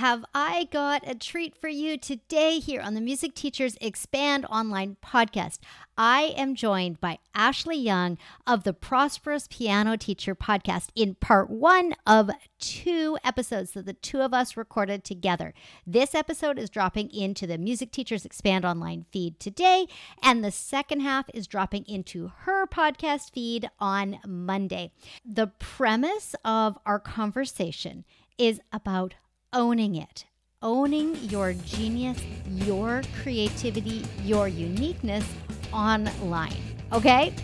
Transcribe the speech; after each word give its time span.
have 0.00 0.24
I 0.34 0.66
got 0.72 1.06
a 1.06 1.14
treat 1.14 1.54
for 1.54 1.68
you 1.68 1.98
today 1.98 2.58
here 2.58 2.80
on 2.80 2.94
the 2.94 3.02
Music 3.02 3.34
Teachers 3.34 3.76
Expand 3.82 4.46
Online 4.46 4.96
podcast. 5.04 5.58
I 5.94 6.32
am 6.38 6.54
joined 6.54 7.02
by 7.02 7.18
Ashlee 7.36 7.84
Young 7.84 8.16
of 8.46 8.64
the 8.64 8.72
Prosperous 8.72 9.46
Piano 9.50 9.98
Teacher 9.98 10.34
podcast 10.34 10.88
in 10.96 11.16
part 11.16 11.50
one 11.50 11.94
of 12.06 12.30
two 12.58 13.18
episodes 13.22 13.72
that 13.72 13.84
the 13.84 13.92
two 13.92 14.22
of 14.22 14.32
us 14.32 14.56
recorded 14.56 15.04
together. 15.04 15.52
This 15.86 16.14
episode 16.14 16.58
is 16.58 16.70
dropping 16.70 17.10
into 17.10 17.46
the 17.46 17.58
Music 17.58 17.92
Teachers 17.92 18.24
Expand 18.24 18.64
Online 18.64 19.04
feed 19.12 19.38
today, 19.38 19.86
and 20.22 20.42
the 20.42 20.50
second 20.50 21.00
half 21.00 21.26
is 21.34 21.46
dropping 21.46 21.84
into 21.86 22.32
her 22.44 22.66
podcast 22.66 23.32
feed 23.32 23.68
on 23.78 24.18
Monday. 24.26 24.92
The 25.30 25.48
premise 25.48 26.34
of 26.42 26.78
our 26.86 26.98
conversation 26.98 28.06
is 28.38 28.62
about 28.72 29.12
owning 29.52 29.96
it, 29.96 30.24
owning 30.62 31.16
your 31.24 31.52
genius, 31.52 32.18
your 32.48 33.02
creativity, 33.22 34.04
your 34.24 34.48
uniqueness 34.48 35.24
online. 35.72 36.54
Okay? 36.92 37.34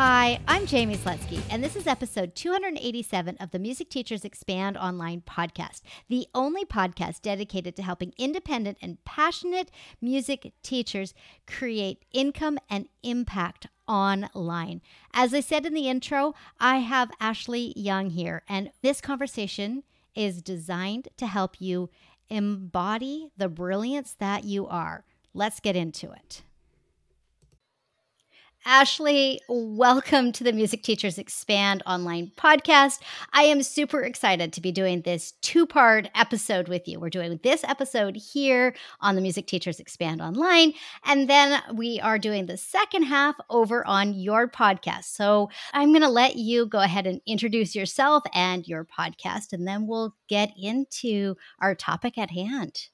Hi, 0.00 0.38
I'm 0.46 0.64
Jaime 0.64 0.96
Slutzky, 0.96 1.42
and 1.50 1.64
this 1.64 1.74
is 1.74 1.88
episode 1.88 2.36
287 2.36 3.36
of 3.38 3.50
the 3.50 3.58
Music 3.58 3.90
Teachers 3.90 4.24
Expand 4.24 4.76
Online 4.76 5.22
podcast, 5.22 5.80
the 6.08 6.28
only 6.36 6.64
podcast 6.64 7.20
dedicated 7.20 7.74
to 7.74 7.82
helping 7.82 8.12
independent 8.16 8.78
and 8.80 9.04
passionate 9.04 9.72
music 10.00 10.52
teachers 10.62 11.14
create 11.48 12.04
income 12.12 12.60
and 12.70 12.86
impact 13.02 13.66
online. 13.88 14.82
As 15.12 15.34
I 15.34 15.40
said 15.40 15.66
in 15.66 15.74
the 15.74 15.88
intro, 15.88 16.32
I 16.60 16.76
have 16.76 17.10
Ashlee 17.20 17.72
Young 17.74 18.10
here, 18.10 18.44
and 18.48 18.70
this 18.82 19.00
conversation 19.00 19.82
is 20.14 20.42
designed 20.42 21.08
to 21.16 21.26
help 21.26 21.60
you 21.60 21.90
embody 22.30 23.32
the 23.36 23.48
brilliance 23.48 24.14
that 24.20 24.44
you 24.44 24.68
are. 24.68 25.04
Let's 25.34 25.58
get 25.58 25.74
into 25.74 26.12
it. 26.12 26.44
Ashlee, 28.68 29.38
welcome 29.48 30.30
to 30.32 30.44
the 30.44 30.52
Music 30.52 30.82
Teachers 30.82 31.16
Expand 31.16 31.82
online 31.86 32.32
podcast. 32.36 32.98
I 33.32 33.44
am 33.44 33.62
super 33.62 34.02
excited 34.02 34.52
to 34.52 34.60
be 34.60 34.72
doing 34.72 35.00
this 35.00 35.32
two 35.40 35.66
part 35.66 36.10
episode 36.14 36.68
with 36.68 36.86
you. 36.86 37.00
We're 37.00 37.08
doing 37.08 37.40
this 37.42 37.64
episode 37.64 38.14
here 38.14 38.74
on 39.00 39.14
the 39.14 39.22
Music 39.22 39.46
Teachers 39.46 39.80
Expand 39.80 40.20
online, 40.20 40.74
and 41.06 41.30
then 41.30 41.62
we 41.72 41.98
are 42.00 42.18
doing 42.18 42.44
the 42.44 42.58
second 42.58 43.04
half 43.04 43.36
over 43.48 43.86
on 43.86 44.12
your 44.12 44.46
podcast. 44.46 45.04
So 45.04 45.48
I'm 45.72 45.88
going 45.92 46.02
to 46.02 46.10
let 46.10 46.36
you 46.36 46.66
go 46.66 46.80
ahead 46.80 47.06
and 47.06 47.22
introduce 47.26 47.74
yourself 47.74 48.22
and 48.34 48.68
your 48.68 48.84
podcast, 48.84 49.54
and 49.54 49.66
then 49.66 49.86
we'll 49.86 50.14
get 50.28 50.52
into 50.58 51.36
our 51.58 51.74
topic 51.74 52.18
at 52.18 52.32
hand. 52.32 52.88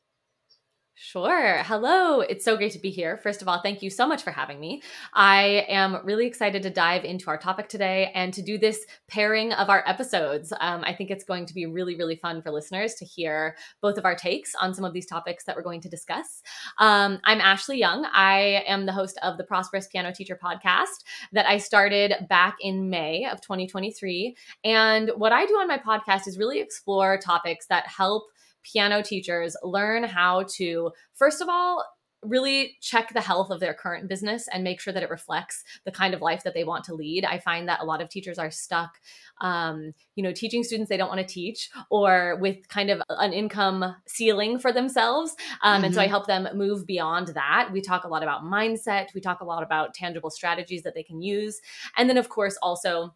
Sure. 0.96 1.58
Hello. 1.64 2.20
It's 2.20 2.44
so 2.44 2.56
great 2.56 2.70
to 2.70 2.78
be 2.78 2.90
here. 2.90 3.16
First 3.16 3.42
of 3.42 3.48
all, 3.48 3.60
thank 3.60 3.82
you 3.82 3.90
so 3.90 4.06
much 4.06 4.22
for 4.22 4.30
having 4.30 4.60
me. 4.60 4.80
I 5.12 5.66
am 5.68 5.98
really 6.04 6.24
excited 6.24 6.62
to 6.62 6.70
dive 6.70 7.04
into 7.04 7.28
our 7.30 7.36
topic 7.36 7.68
today 7.68 8.12
and 8.14 8.32
to 8.32 8.42
do 8.42 8.58
this 8.58 8.86
pairing 9.08 9.52
of 9.54 9.68
our 9.68 9.82
episodes. 9.88 10.52
Um, 10.60 10.84
I 10.84 10.94
think 10.94 11.10
it's 11.10 11.24
going 11.24 11.46
to 11.46 11.54
be 11.54 11.66
really, 11.66 11.96
really 11.96 12.14
fun 12.14 12.42
for 12.42 12.52
listeners 12.52 12.94
to 12.94 13.04
hear 13.04 13.56
both 13.80 13.98
of 13.98 14.04
our 14.04 14.14
takes 14.14 14.54
on 14.60 14.72
some 14.72 14.84
of 14.84 14.92
these 14.92 15.06
topics 15.06 15.42
that 15.44 15.56
we're 15.56 15.62
going 15.62 15.80
to 15.80 15.88
discuss. 15.88 16.42
Um, 16.78 17.18
I'm 17.24 17.40
Ashlee 17.40 17.78
Young. 17.78 18.06
I 18.12 18.62
am 18.64 18.86
the 18.86 18.92
host 18.92 19.18
of 19.24 19.36
the 19.36 19.44
Prosperous 19.44 19.88
Piano 19.88 20.12
Teacher 20.12 20.38
podcast 20.40 21.02
that 21.32 21.44
I 21.44 21.58
started 21.58 22.14
back 22.28 22.58
in 22.60 22.88
May 22.88 23.26
of 23.26 23.40
2023. 23.40 24.36
And 24.62 25.10
what 25.16 25.32
I 25.32 25.44
do 25.44 25.54
on 25.54 25.66
my 25.66 25.78
podcast 25.78 26.28
is 26.28 26.38
really 26.38 26.60
explore 26.60 27.18
topics 27.18 27.66
that 27.66 27.88
help 27.88 28.28
piano 28.64 29.02
teachers 29.02 29.56
learn 29.62 30.04
how 30.04 30.44
to, 30.56 30.90
first 31.14 31.40
of 31.40 31.48
all, 31.48 31.84
really 32.24 32.76
check 32.80 33.12
the 33.12 33.20
health 33.20 33.50
of 33.50 33.60
their 33.60 33.74
current 33.74 34.08
business 34.08 34.48
and 34.48 34.64
make 34.64 34.80
sure 34.80 34.92
that 34.92 35.02
it 35.02 35.10
reflects 35.10 35.62
the 35.84 35.92
kind 35.92 36.14
of 36.14 36.22
life 36.22 36.42
that 36.42 36.54
they 36.54 36.64
want 36.64 36.84
to 36.84 36.94
lead. 36.94 37.24
I 37.24 37.38
find 37.38 37.68
that 37.68 37.80
a 37.80 37.84
lot 37.84 38.00
of 38.00 38.08
teachers 38.08 38.38
are 38.38 38.50
stuck, 38.50 38.98
um, 39.40 39.92
you 40.16 40.22
know, 40.22 40.32
teaching 40.32 40.64
students 40.64 40.88
they 40.88 40.96
don't 40.96 41.08
want 41.08 41.20
to 41.20 41.32
teach 41.32 41.70
or 41.90 42.38
with 42.40 42.66
kind 42.68 42.90
of 42.90 43.02
an 43.10 43.32
income 43.32 43.94
ceiling 44.06 44.58
for 44.58 44.72
themselves. 44.72 45.36
Um, 45.62 45.76
mm-hmm. 45.76 45.84
And 45.84 45.94
so 45.94 46.00
I 46.00 46.04
mm-hmm. 46.04 46.10
help 46.10 46.26
them 46.26 46.48
move 46.54 46.86
beyond 46.86 47.28
that. 47.28 47.70
We 47.72 47.80
talk 47.80 48.04
a 48.04 48.08
lot 48.08 48.22
about 48.22 48.42
mindset, 48.42 49.08
we 49.14 49.20
talk 49.20 49.40
a 49.40 49.44
lot 49.44 49.62
about 49.62 49.94
tangible 49.94 50.30
strategies 50.30 50.82
that 50.82 50.94
they 50.94 51.02
can 51.02 51.20
use. 51.20 51.60
And 51.96 52.08
then, 52.08 52.16
of 52.16 52.28
course, 52.28 52.56
also 52.62 53.14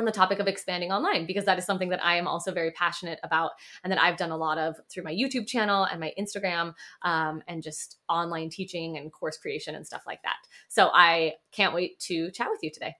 on 0.00 0.06
the 0.06 0.12
topic 0.12 0.38
of 0.38 0.48
expanding 0.48 0.90
online 0.90 1.26
because 1.26 1.44
that 1.44 1.58
is 1.58 1.64
something 1.64 1.90
that 1.90 2.02
I 2.02 2.16
am 2.16 2.26
also 2.26 2.52
very 2.52 2.70
passionate 2.72 3.20
about 3.22 3.52
and 3.84 3.92
that 3.92 4.00
I've 4.00 4.16
done 4.16 4.30
a 4.30 4.36
lot 4.36 4.56
of 4.56 4.76
through 4.90 5.04
my 5.04 5.12
YouTube 5.12 5.46
channel 5.46 5.84
and 5.84 6.00
my 6.00 6.12
Instagram 6.18 6.74
um, 7.02 7.42
and 7.46 7.62
just 7.62 7.98
online 8.08 8.48
teaching 8.48 8.96
and 8.96 9.12
course 9.12 9.36
creation 9.36 9.74
and 9.74 9.86
stuff 9.86 10.02
like 10.06 10.22
that. 10.22 10.36
So 10.68 10.90
I 10.92 11.34
can't 11.52 11.74
wait 11.74 12.00
to 12.00 12.30
chat 12.30 12.48
with 12.50 12.60
you 12.62 12.70
today. 12.70 12.96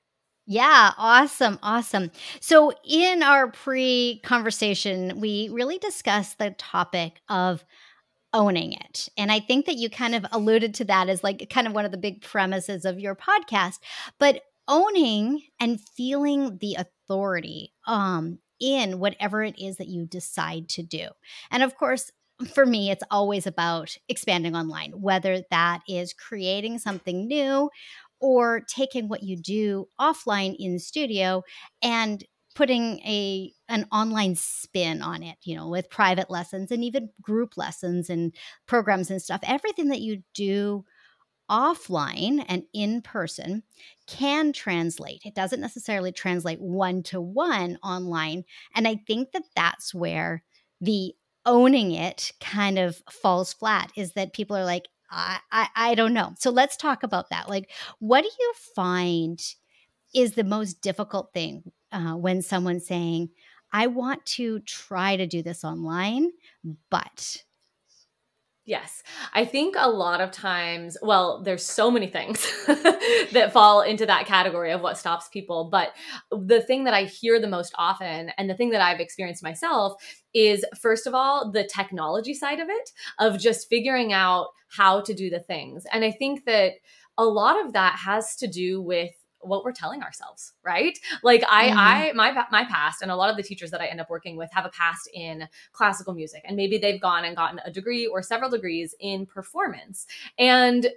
Yeah, 0.47 0.93
awesome. 0.99 1.59
Awesome. 1.62 2.10
So, 2.41 2.72
in 2.84 3.22
our 3.22 3.53
pre 3.53 4.21
conversation, 4.25 5.21
we 5.21 5.49
really 5.53 5.78
discussed 5.78 6.39
the 6.39 6.50
topic 6.50 7.21
of 7.28 7.65
owning 8.33 8.72
it. 8.72 9.09
And 9.16 9.31
I 9.31 9.39
think 9.41 9.66
that 9.66 9.77
you 9.77 9.91
kind 9.91 10.15
of 10.15 10.25
alluded 10.33 10.75
to 10.75 10.84
that 10.87 11.09
as 11.09 11.22
like 11.22 11.49
kind 11.50 11.66
of 11.66 11.72
one 11.72 11.84
of 11.84 11.93
the 11.93 11.99
big 11.99 12.22
premises 12.22 12.84
of 12.84 12.99
your 12.99 13.15
podcast. 13.15 13.78
But 14.19 14.43
owning 14.71 15.43
and 15.59 15.81
feeling 15.81 16.57
the 16.59 16.77
authority 16.77 17.75
um, 17.87 18.39
in 18.61 19.01
whatever 19.01 19.43
it 19.43 19.59
is 19.59 19.77
that 19.77 19.89
you 19.89 20.07
decide 20.07 20.69
to 20.71 20.83
do. 20.83 21.09
And 21.51 21.63
of 21.63 21.77
course, 21.77 22.11
for 22.55 22.65
me, 22.65 22.91
it's 22.91 23.05
always 23.11 23.47
about 23.47 23.97
expanding 24.09 24.57
online, 24.57 24.93
whether 24.93 25.43
that 25.51 25.81
is 25.89 26.15
creating 26.15 26.79
something 26.79 27.27
new 27.27 27.69
or 28.21 28.61
taking 28.61 29.09
what 29.09 29.23
you 29.23 29.37
do 29.37 29.89
offline 30.01 30.55
in 30.59 30.79
studio 30.79 31.43
and 31.83 32.25
putting 32.55 32.99
a 33.01 33.53
an 33.69 33.87
online 33.93 34.35
spin 34.35 35.03
on 35.03 35.23
it 35.23 35.37
you 35.45 35.55
know 35.55 35.69
with 35.69 35.89
private 35.89 36.29
lessons 36.29 36.73
and 36.73 36.83
even 36.83 37.09
group 37.23 37.57
lessons 37.57 38.11
and 38.11 38.35
programs 38.67 39.09
and 39.09 39.23
stuff 39.23 39.41
everything 39.45 39.89
that 39.89 40.01
you 40.01 40.23
do 40.35 40.85
offline 41.50 42.44
and 42.49 42.62
in 42.72 43.03
person 43.03 43.62
can 44.06 44.53
translate. 44.53 45.22
It 45.25 45.34
doesn't 45.34 45.61
necessarily 45.61 46.12
translate 46.12 46.61
one 46.61 47.03
to 47.05 47.21
one 47.21 47.78
online. 47.83 48.44
And 48.75 48.87
I 48.87 48.97
think 49.06 49.33
that 49.33 49.44
that's 49.56 49.93
where 49.93 50.44
the 50.81 51.15
owning 51.44 51.93
it 51.93 52.33
kind 52.41 52.78
of 52.78 53.03
falls 53.10 53.53
flat 53.53 53.91
is 53.97 54.12
that 54.12 54.33
people 54.33 54.56
are 54.56 54.65
like, 54.65 54.89
I, 55.10 55.39
I, 55.50 55.69
I 55.75 55.94
don't 55.94 56.15
know. 56.15 56.34
So 56.39 56.50
let's 56.50 56.77
talk 56.77 57.03
about 57.03 57.31
that. 57.31 57.49
Like, 57.49 57.71
what 57.99 58.22
do 58.22 58.31
you 58.39 58.53
find 58.75 59.41
is 60.15 60.33
the 60.33 60.44
most 60.44 60.81
difficult 60.81 61.33
thing 61.33 61.72
uh, 61.93 62.15
when 62.15 62.43
someone's 62.43 62.87
saying, 62.87 63.31
I 63.72 63.87
want 63.87 64.25
to 64.27 64.60
try 64.60 65.16
to 65.16 65.27
do 65.27 65.43
this 65.43 65.65
online, 65.65 66.31
but 66.91 67.44
Yes. 68.66 69.03
I 69.32 69.47
think 69.47 69.75
a 69.76 69.88
lot 69.88 70.21
of 70.21 70.31
times, 70.31 70.97
well, 71.03 71.43
there's 71.43 71.65
so 71.65 71.91
many 71.91 72.06
things 72.06 72.47
that 72.66 73.53
fall 73.53 73.81
into 73.81 74.06
that 74.06 74.26
category 74.26 74.71
of 74.71 74.82
what 74.82 74.98
stops 74.98 75.28
people. 75.28 75.69
But 75.71 75.91
the 76.31 76.60
thing 76.60 76.84
that 76.84 76.94
I 76.94 77.04
hear 77.04 77.41
the 77.41 77.48
most 77.48 77.75
often, 77.78 78.31
and 78.37 78.48
the 78.48 78.54
thing 78.54 78.71
that 78.71 78.82
I've 78.82 79.00
experienced 79.00 79.43
myself, 79.43 79.94
is 80.34 80.65
first 80.81 81.06
of 81.06 81.15
all, 81.15 81.50
the 81.50 81.69
technology 81.75 82.34
side 82.34 82.60
of 82.60 82.69
it, 82.69 82.91
of 83.19 83.41
just 83.41 83.69
figuring 83.69 84.12
out 84.12 84.48
how 84.69 85.00
to 85.00 85.15
do 85.15 85.31
the 85.31 85.41
things. 85.41 85.84
And 85.92 86.04
I 86.04 86.12
think 86.12 86.44
that 86.44 86.75
a 87.19 87.25
lot 87.25 87.65
of 87.65 87.72
that 87.72 87.98
has 88.04 88.37
to 88.37 88.47
do 88.47 88.81
with 88.81 89.10
what 89.41 89.65
we're 89.65 89.73
telling 89.73 90.03
ourselves 90.03 90.53
right 90.65 90.99
like 91.23 91.43
i 91.49 91.69
mm-hmm. 91.69 91.78
i 91.78 92.12
my 92.15 92.45
my 92.51 92.65
past 92.65 93.03
and 93.03 93.11
a 93.11 93.17
lot 93.17 93.31
of 93.31 93.37
the 93.37 93.43
teachers 93.43 93.71
that 93.71 93.81
i 93.81 93.87
end 93.87 94.01
up 94.01 94.11
working 94.11 94.37
with 94.37 94.51
have 94.53 94.65
a 94.65 94.71
past 94.71 95.09
in 95.15 95.48
classical 95.72 96.15
music 96.15 96.42
and 96.45 96.57
maybe 96.57 96.78
they've 96.78 97.01
gone 97.01 97.25
and 97.25 97.37
gotten 97.37 97.60
a 97.65 97.71
degree 97.71 98.07
or 98.07 98.22
several 98.22 98.51
degrees 98.51 98.95
in 99.01 99.27
performance 99.27 100.07
and 100.39 100.89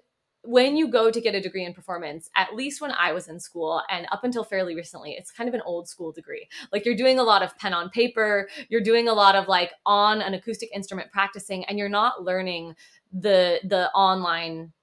when 0.45 0.75
you 0.75 0.89
go 0.89 1.09
to 1.09 1.21
get 1.21 1.35
a 1.35 1.41
degree 1.41 1.65
in 1.65 1.73
performance, 1.73 2.29
at 2.35 2.53
least 2.53 2.81
when 2.81 2.91
I 2.91 3.13
was 3.13 3.29
in 3.29 3.39
school 3.39 3.81
and 3.89 4.05
up 4.11 4.25
until 4.25 4.43
fairly 4.43 4.75
recently, 4.75 5.11
it's 5.11 5.31
kind 5.31 5.47
of 5.47 5.55
an 5.55 5.61
old 5.65 5.87
school 5.87 6.11
degree. 6.11 6.49
Like 6.71 6.85
you're 6.85 6.97
doing 6.97 7.17
a 7.17 7.23
lot 7.23 7.43
of 7.43 7.57
pen 7.57 7.73
on 7.73 7.89
paper, 7.89 8.49
you're 8.67 8.81
doing 8.81 9.07
a 9.07 9.13
lot 9.13 9.35
of 9.35 9.47
like 9.47 9.71
on 9.85 10.21
an 10.21 10.33
acoustic 10.33 10.69
instrument 10.75 11.11
practicing, 11.11 11.63
and 11.65 11.79
you're 11.79 11.89
not 11.89 12.23
learning 12.23 12.75
the 13.13 13.61
the 13.63 13.89
online 13.91 14.73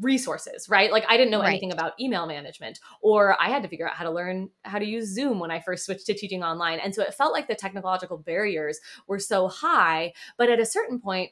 resources, 0.00 0.68
right? 0.68 0.90
Like 0.90 1.04
I 1.08 1.16
didn't 1.16 1.30
know 1.30 1.40
right. 1.40 1.50
anything 1.50 1.72
about 1.72 1.98
email 2.00 2.26
management, 2.26 2.80
or 3.00 3.40
I 3.40 3.48
had 3.48 3.62
to 3.62 3.68
figure 3.68 3.88
out 3.88 3.94
how 3.94 4.04
to 4.04 4.10
learn 4.10 4.50
how 4.62 4.78
to 4.78 4.86
use 4.86 5.14
Zoom 5.14 5.38
when 5.38 5.50
I 5.50 5.60
first 5.60 5.86
switched 5.86 6.06
to 6.06 6.14
teaching 6.14 6.42
online. 6.42 6.78
And 6.80 6.94
so 6.94 7.02
it 7.02 7.14
felt 7.14 7.32
like 7.32 7.48
the 7.48 7.54
technological 7.54 8.18
barriers 8.18 8.80
were 9.06 9.18
so 9.18 9.48
high. 9.48 10.12
But 10.36 10.50
at 10.50 10.60
a 10.60 10.66
certain 10.66 11.00
point, 11.00 11.30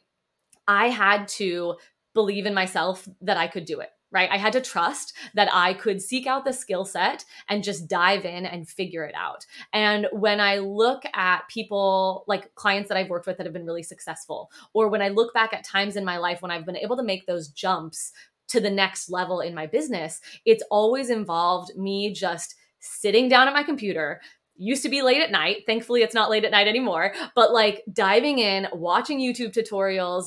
I 0.69 0.88
had 0.88 1.28
to 1.28 1.76
believe 2.14 2.46
in 2.46 2.54
myself 2.54 3.08
that 3.20 3.37
I 3.37 3.46
could 3.46 3.64
do 3.64 3.81
it 3.81 3.90
right? 4.12 4.31
I 4.31 4.38
had 4.38 4.52
to 4.54 4.60
trust 4.60 5.14
that 5.34 5.48
I 5.52 5.75
could 5.75 6.00
seek 6.00 6.26
out 6.26 6.44
the 6.44 6.52
skill 6.52 6.84
set 6.84 7.25
and 7.48 7.64
just 7.64 7.88
dive 7.88 8.25
in 8.25 8.46
and 8.46 8.69
figure 8.69 9.04
it 9.04 9.14
out. 9.14 9.44
And 9.72 10.06
when 10.12 10.40
I 10.40 10.58
look 10.58 11.02
at 11.12 11.48
people 11.48 12.25
like 12.26 12.54
clients 12.54 12.88
that 12.88 12.96
I've 12.96 13.10
worked 13.10 13.26
with 13.26 13.37
that 13.37 13.46
have 13.46 13.52
been 13.52 13.66
really 13.66 13.82
successful, 13.82 14.50
or 14.72 14.88
when 14.88 15.02
I 15.02 15.08
look 15.08 15.34
back 15.34 15.52
at 15.52 15.64
times 15.64 15.96
in 15.96 16.04
my 16.04 16.19
life 16.19 16.40
when 16.40 16.50
I've 16.50 16.66
been 16.66 16.76
able 16.76 16.96
to 16.96 17.02
make 17.02 17.26
those 17.26 17.48
jumps 17.48 18.12
to 18.48 18.60
the 18.60 18.70
next 18.70 19.10
level 19.10 19.40
in 19.40 19.54
my 19.54 19.66
business, 19.66 20.20
it's 20.44 20.62
always 20.70 21.10
involved 21.10 21.76
me 21.76 22.12
just 22.12 22.54
sitting 22.81 23.28
down 23.28 23.48
at 23.48 23.54
my 23.54 23.62
computer, 23.62 24.20
used 24.56 24.82
to 24.82 24.88
be 24.88 25.02
late 25.02 25.20
at 25.20 25.31
night. 25.31 25.64
Thankfully, 25.66 26.02
it's 26.02 26.14
not 26.14 26.31
late 26.31 26.44
at 26.44 26.50
night 26.50 26.69
anymore. 26.69 27.12
But 27.34 27.52
like 27.52 27.82
diving 27.93 28.38
in, 28.38 28.69
watching 28.72 29.20
YouTube 29.20 29.52
tutorials, 29.52 30.26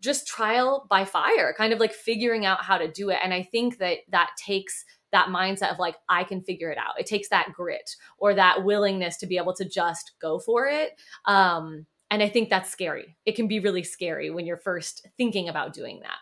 just 0.00 0.26
trial 0.26 0.86
by 0.90 1.04
fire, 1.04 1.54
kind 1.56 1.72
of 1.72 1.78
like 1.78 1.92
figuring 1.92 2.44
out 2.44 2.64
how 2.64 2.78
to 2.78 2.90
do 2.90 3.10
it. 3.10 3.18
And 3.22 3.32
I 3.32 3.42
think 3.42 3.78
that 3.78 3.98
that 4.10 4.30
takes 4.36 4.84
that 5.12 5.28
mindset 5.28 5.72
of 5.72 5.78
like, 5.78 5.96
I 6.08 6.24
can 6.24 6.42
figure 6.42 6.70
it 6.70 6.78
out. 6.78 6.98
It 6.98 7.06
takes 7.06 7.28
that 7.28 7.52
grit 7.54 7.96
or 8.18 8.34
that 8.34 8.64
willingness 8.64 9.16
to 9.18 9.26
be 9.26 9.36
able 9.36 9.54
to 9.54 9.68
just 9.68 10.12
go 10.20 10.38
for 10.38 10.66
it. 10.66 11.00
Um, 11.24 11.86
and 12.10 12.22
I 12.22 12.28
think 12.28 12.48
that's 12.48 12.70
scary. 12.70 13.16
It 13.26 13.36
can 13.36 13.48
be 13.48 13.60
really 13.60 13.84
scary 13.84 14.30
when 14.30 14.44
you're 14.44 14.56
first 14.56 15.06
thinking 15.16 15.48
about 15.48 15.72
doing 15.72 16.00
that. 16.00 16.16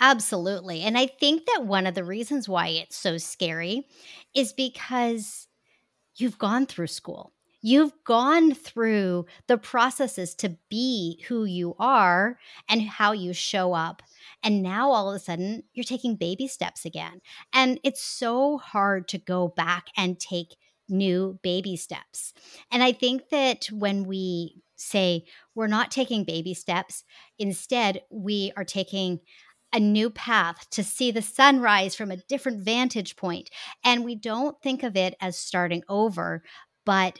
Absolutely. 0.00 0.80
And 0.82 0.96
I 0.96 1.06
think 1.06 1.44
that 1.46 1.66
one 1.66 1.86
of 1.86 1.94
the 1.94 2.04
reasons 2.04 2.48
why 2.48 2.68
it's 2.68 2.96
so 2.96 3.18
scary 3.18 3.86
is 4.34 4.52
because 4.52 5.46
you've 6.16 6.38
gone 6.38 6.66
through 6.66 6.88
school. 6.88 7.32
You've 7.62 7.92
gone 8.04 8.54
through 8.54 9.26
the 9.48 9.58
processes 9.58 10.34
to 10.36 10.56
be 10.70 11.24
who 11.28 11.44
you 11.44 11.74
are 11.78 12.38
and 12.68 12.82
how 12.82 13.12
you 13.12 13.32
show 13.34 13.74
up. 13.74 14.02
And 14.42 14.62
now 14.62 14.90
all 14.90 15.10
of 15.10 15.16
a 15.16 15.20
sudden, 15.20 15.64
you're 15.74 15.84
taking 15.84 16.16
baby 16.16 16.48
steps 16.48 16.84
again. 16.86 17.20
And 17.52 17.80
it's 17.84 18.02
so 18.02 18.58
hard 18.58 19.08
to 19.08 19.18
go 19.18 19.48
back 19.48 19.88
and 19.96 20.20
take 20.20 20.56
new 20.88 21.38
baby 21.42 21.76
steps. 21.76 22.32
And 22.70 22.82
I 22.82 22.92
think 22.92 23.28
that 23.30 23.66
when 23.66 24.04
we 24.04 24.62
say 24.76 25.24
we're 25.54 25.66
not 25.66 25.90
taking 25.90 26.24
baby 26.24 26.54
steps, 26.54 27.04
instead, 27.38 28.02
we 28.10 28.52
are 28.56 28.64
taking 28.64 29.20
a 29.72 29.80
new 29.80 30.10
path 30.10 30.68
to 30.70 30.82
see 30.84 31.10
the 31.10 31.22
sunrise 31.22 31.94
from 31.94 32.10
a 32.10 32.16
different 32.16 32.60
vantage 32.64 33.16
point. 33.16 33.50
And 33.84 34.04
we 34.04 34.14
don't 34.14 34.60
think 34.62 34.82
of 34.82 34.96
it 34.96 35.14
as 35.20 35.36
starting 35.36 35.82
over, 35.88 36.42
but 36.84 37.18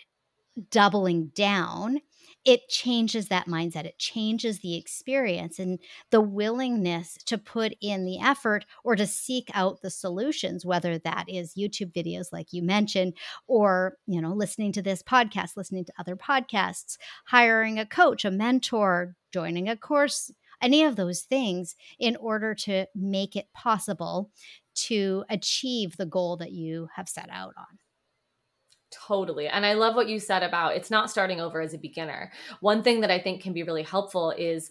doubling 0.71 1.29
down. 1.35 2.01
It 2.45 2.69
changes 2.69 3.29
that 3.29 3.47
mindset. 3.49 3.85
It 3.85 3.99
changes 3.99 4.61
the 4.61 4.77
experience 4.77 5.59
and 5.59 5.79
the 6.11 6.23
willingness 6.23 7.19
to 7.27 7.37
put 7.37 7.75
in 7.83 8.05
the 8.05 8.19
effort 8.19 8.65
or 8.83 8.97
to 8.97 9.07
seek 9.07 9.51
out 9.53 9.83
the 9.83 9.91
solutions, 9.91 10.65
whether 10.65 10.99
that 10.99 11.27
is 11.29 11.55
YouTube 11.55 11.93
videos, 11.93 12.33
like 12.33 12.53
you 12.53 12.63
mentioned, 12.63 13.15
or, 13.47 13.97
you 14.07 14.23
know, 14.23 14.33
listening 14.33 14.73
to 14.73 14.83
this 14.83 15.03
podcast, 15.03 15.57
listening 15.57 15.85
to 15.85 15.93
other 15.99 16.17
podcasts, 16.17 16.97
hiring 17.27 17.79
a 17.79 17.85
coach, 17.85 18.25
a 18.25 18.31
mentor, 18.31 19.15
joining 19.33 19.69
a 19.69 19.77
course 19.77 20.31
any 20.61 20.85
of 20.85 20.97
those 20.97 21.23
things 21.23 21.77
in 21.99 22.17
order 22.17 22.55
to 22.55 22.87
make 22.95 23.37
it 23.37 23.49
possible 23.55 24.31
to 24.75 25.25
achieve 25.29 25.97
the 25.97 26.07
goal 26.07 26.37
that 26.37 26.53
you 26.53 26.89
have 26.95 27.09
set 27.09 27.29
out 27.31 27.55
on. 27.57 27.79
Totally. 28.91 29.47
And 29.47 29.65
I 29.65 29.75
love 29.75 29.95
what 29.95 30.09
you 30.09 30.19
said 30.19 30.43
about 30.43 30.75
it's 30.75 30.91
not 30.91 31.11
starting 31.11 31.41
over 31.41 31.61
as 31.61 31.75
a 31.75 31.79
beginner. 31.79 32.33
One 32.61 32.83
thing 32.83 33.01
that 33.01 33.11
I 33.11 33.21
think 33.21 33.43
can 33.43 33.53
be 33.53 33.63
really 33.63 33.85
helpful 33.85 34.33
is 34.37 34.71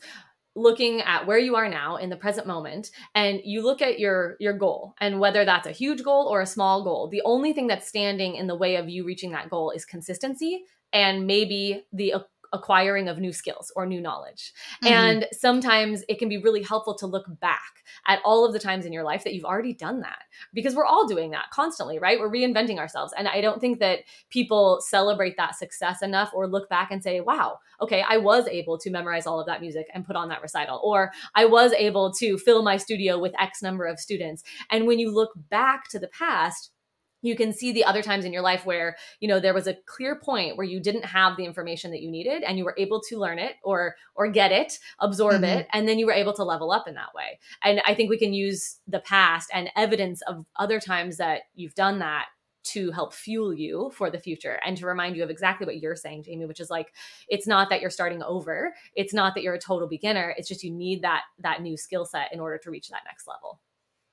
looking 0.56 1.02
at 1.02 1.26
where 1.26 1.38
you 1.38 1.56
are 1.56 1.70
now 1.70 1.96
in 1.96 2.10
the 2.10 2.18
present 2.18 2.46
moment 2.46 2.92
and 3.16 3.40
you 3.44 3.62
look 3.64 3.82
at 3.82 4.00
your 4.00 4.36
your 4.40 4.54
goal 4.54 4.94
and 5.00 5.20
whether 5.20 5.46
that's 5.46 5.68
a 5.68 5.72
huge 5.72 6.04
goal 6.04 6.28
or 6.28 6.42
a 6.42 6.46
small 6.46 6.84
goal 6.84 7.08
the 7.08 7.22
only 7.24 7.54
thing 7.54 7.68
that's 7.68 7.88
standing 7.88 8.36
in 8.36 8.48
the 8.48 8.56
way 8.56 8.76
of 8.76 8.90
you 8.90 9.06
reaching 9.06 9.32
that 9.32 9.50
goal 9.50 9.70
is 9.72 9.86
consistency 9.86 10.64
and 10.92 11.28
maybe 11.28 11.86
the 11.94 12.16
acquiring 12.54 13.08
of 13.08 13.20
new 13.20 13.32
skills 13.32 13.72
or 13.76 13.86
new 13.86 14.02
knowledge. 14.02 14.54
Mm-hmm. 14.84 14.94
And 14.94 15.28
sometimes 15.32 16.04
it 16.10 16.20
can 16.20 16.30
be 16.30 16.38
really 16.38 16.64
helpful 16.64 16.96
to 16.96 17.08
look 17.08 17.26
back 17.40 17.84
at 18.08 18.20
all 18.24 18.46
of 18.46 18.54
the 18.54 18.60
times 18.60 18.86
in 18.86 18.94
your 18.94 19.04
life 19.04 19.24
that 19.24 19.34
you've 19.34 19.46
already 19.46 19.74
done 19.74 20.02
that 20.02 20.24
because 20.54 20.76
we're 20.76 20.86
all 20.86 21.08
doing 21.08 21.32
that 21.32 21.50
constantly, 21.52 22.00
right? 22.00 22.20
We're 22.20 22.30
reinventing 22.30 22.78
ourselves. 22.78 23.14
And 23.18 23.28
I 23.28 23.42
don't 23.42 23.60
think 23.60 23.80
that 23.80 24.00
people 24.30 24.80
celebrate 24.82 25.38
that 25.38 25.56
success 25.56 26.02
enough 26.02 26.32
or 26.34 26.48
look 26.48 26.70
back 26.70 26.92
and 26.92 27.04
say, 27.04 27.20
wow, 27.20 27.60
okay, 27.82 28.04
I 28.08 28.18
was 28.18 28.48
able 28.48 28.78
to 28.80 28.90
memorize 28.90 29.26
all 29.28 29.40
of 29.40 29.48
that 29.48 29.62
music 29.62 29.88
and 29.94 30.06
put 30.06 30.16
on 30.16 30.30
that 30.30 30.42
recital, 30.42 30.80
or 30.84 31.12
I 31.36 31.46
was 31.46 31.72
able 31.74 32.12
to 32.14 32.38
fill 32.38 32.64
my 32.64 32.78
studio 32.78 33.20
with 33.20 33.40
X 33.40 33.62
number 33.62 33.86
of 33.86 34.00
students. 34.00 34.44
And 34.70 34.88
when 34.88 35.00
you 35.00 35.12
look 35.12 35.32
back 35.50 35.88
to 35.90 36.00
the 36.00 36.08
past, 36.08 36.72
you 37.22 37.36
can 37.36 37.54
see 37.54 37.72
the 37.72 37.84
other 37.84 38.02
times 38.02 38.26
in 38.26 38.34
your 38.34 38.42
life 38.42 38.66
where 38.66 38.96
you 39.20 39.28
know 39.28 39.40
there 39.40 39.54
was 39.54 39.68
a 39.68 39.78
clear 39.86 40.16
point 40.16 40.58
where 40.58 40.66
you 40.66 40.80
didn't 40.80 41.06
have 41.06 41.38
the 41.38 41.46
information 41.46 41.92
that 41.92 42.02
you 42.02 42.10
needed 42.10 42.44
and 42.44 42.58
you 42.58 42.66
were 42.66 42.76
able 42.78 43.02
to 43.02 43.18
learn 43.18 43.40
it 43.40 43.56
or 43.64 43.96
or 44.16 44.28
get 44.30 44.52
it 44.52 44.80
absorb 45.00 45.36
mm-hmm. 45.36 45.60
it 45.60 45.68
and 45.74 45.88
then 45.88 46.00
you 46.00 46.06
were 46.06 46.14
able 46.14 46.34
to 46.34 46.44
level 46.44 46.72
up 46.72 46.88
in 46.88 46.96
that 46.96 47.14
way. 47.16 47.40
And 47.64 47.82
i 47.86 47.94
think 47.94 48.10
we 48.10 48.18
can 48.18 48.34
use 48.34 48.78
the 48.88 49.00
past 49.00 49.50
and 49.54 49.70
evidence 49.76 50.22
of 50.24 50.46
other 50.56 50.80
times 50.80 51.18
that 51.18 51.42
you've 51.56 51.76
done 51.76 52.00
that 52.00 52.28
to 52.62 52.92
help 52.92 53.14
fuel 53.14 53.54
you 53.54 53.90
for 53.96 54.10
the 54.10 54.20
future 54.20 54.60
and 54.66 54.78
to 54.78 54.86
remind 54.86 55.16
you 55.16 55.24
of 55.24 55.30
exactly 55.30 55.66
what 55.66 55.80
you're 55.80 55.96
saying 55.96 56.24
Jaime 56.28 56.46
which 56.46 56.60
is 56.60 56.70
like 56.70 56.94
it's 57.28 57.48
not 57.48 57.70
that 57.70 57.82
you're 57.82 57.90
starting 57.90 58.22
over. 58.24 58.74
It's 58.96 59.14
not 59.14 59.34
that 59.36 59.44
you're 59.44 59.54
a 59.54 59.60
total 59.60 59.88
beginner. 59.88 60.34
It's 60.38 60.48
just 60.48 60.64
you 60.64 60.72
need 60.72 61.02
that 61.02 61.24
that 61.40 61.62
new 61.62 61.78
skill 61.78 62.06
set 62.06 62.34
in 62.34 62.40
order 62.40 62.58
to 62.60 62.70
reach 62.70 62.90
that 62.90 63.04
next 63.06 63.28
level 63.28 63.60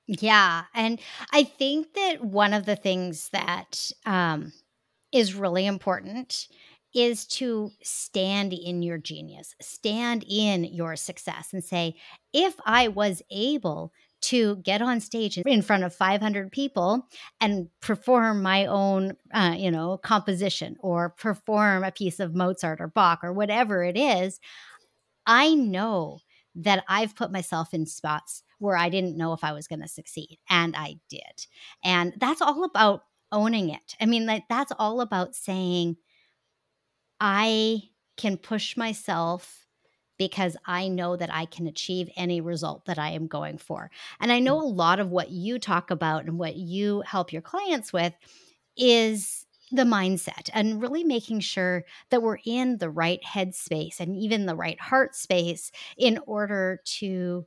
yeah. 0.07 0.63
And 0.73 0.99
I 1.33 1.43
think 1.43 1.93
that 1.93 2.23
one 2.23 2.53
of 2.53 2.65
the 2.65 2.75
things 2.75 3.29
that 3.33 3.91
um, 4.05 4.53
is 5.11 5.35
really 5.35 5.65
important 5.65 6.47
is 6.95 7.27
to 7.27 7.71
stand 7.83 8.53
in 8.53 8.81
your 8.81 8.97
genius, 8.97 9.53
stand 9.61 10.23
in 10.27 10.63
your 10.63 10.95
success, 10.95 11.49
and 11.53 11.63
say, 11.63 11.95
if 12.33 12.55
I 12.65 12.87
was 12.87 13.21
able 13.29 13.91
to 14.19 14.55
get 14.57 14.81
on 14.81 14.99
stage 14.99 15.37
in 15.37 15.61
front 15.61 15.83
of 15.83 15.93
500 15.93 16.51
people 16.51 17.07
and 17.39 17.69
perform 17.81 18.41
my 18.41 18.65
own, 18.65 19.15
uh, 19.31 19.53
you 19.55 19.69
know, 19.69 19.97
composition 19.97 20.75
or 20.79 21.09
perform 21.09 21.83
a 21.83 21.91
piece 21.91 22.19
of 22.19 22.33
Mozart 22.33 22.81
or 22.81 22.87
Bach 22.87 23.19
or 23.23 23.31
whatever 23.31 23.83
it 23.83 23.95
is, 23.95 24.39
I 25.27 25.53
know 25.53 26.19
that 26.55 26.83
I've 26.87 27.15
put 27.15 27.31
myself 27.31 27.73
in 27.73 27.85
spots 27.85 28.41
where 28.59 28.77
I 28.77 28.89
didn't 28.89 29.17
know 29.17 29.33
if 29.33 29.43
I 29.43 29.53
was 29.53 29.67
going 29.67 29.81
to 29.81 29.87
succeed. 29.87 30.39
And 30.49 30.75
I 30.75 30.95
did. 31.09 31.47
And 31.83 32.13
that's 32.17 32.41
all 32.41 32.63
about 32.63 33.01
owning 33.31 33.69
it. 33.69 33.95
I 33.99 34.05
mean, 34.05 34.25
like, 34.25 34.43
that's 34.49 34.71
all 34.77 35.01
about 35.01 35.35
saying, 35.35 35.97
I 37.19 37.81
can 38.15 38.37
push 38.37 38.77
myself 38.77 39.65
because 40.17 40.57
I 40.65 40.87
know 40.87 41.15
that 41.15 41.33
I 41.33 41.45
can 41.45 41.67
achieve 41.67 42.09
any 42.15 42.41
result 42.41 42.85
that 42.85 42.97
I 42.97 43.11
am 43.11 43.27
going 43.27 43.57
for. 43.57 43.91
And 44.19 44.31
I 44.31 44.39
know 44.39 44.59
mm. 44.59 44.63
a 44.63 44.67
lot 44.67 44.99
of 44.99 45.11
what 45.11 45.29
you 45.29 45.59
talk 45.59 45.91
about 45.91 46.25
and 46.25 46.39
what 46.39 46.55
you 46.55 47.01
help 47.05 47.31
your 47.31 47.41
clients 47.41 47.93
with 47.93 48.13
is 48.75 49.45
the 49.71 49.83
mindset 49.83 50.49
and 50.53 50.81
really 50.81 51.03
making 51.03 51.41
sure 51.41 51.83
that 52.09 52.21
we're 52.21 52.39
in 52.45 52.77
the 52.77 52.89
right 52.89 53.19
headspace 53.21 53.99
and 53.99 54.15
even 54.15 54.45
the 54.45 54.55
right 54.55 54.79
heart 54.79 55.13
space 55.13 55.71
in 55.97 56.19
order 56.25 56.79
to 56.85 57.45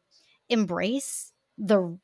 embrace 0.50 1.32
the 1.58 1.98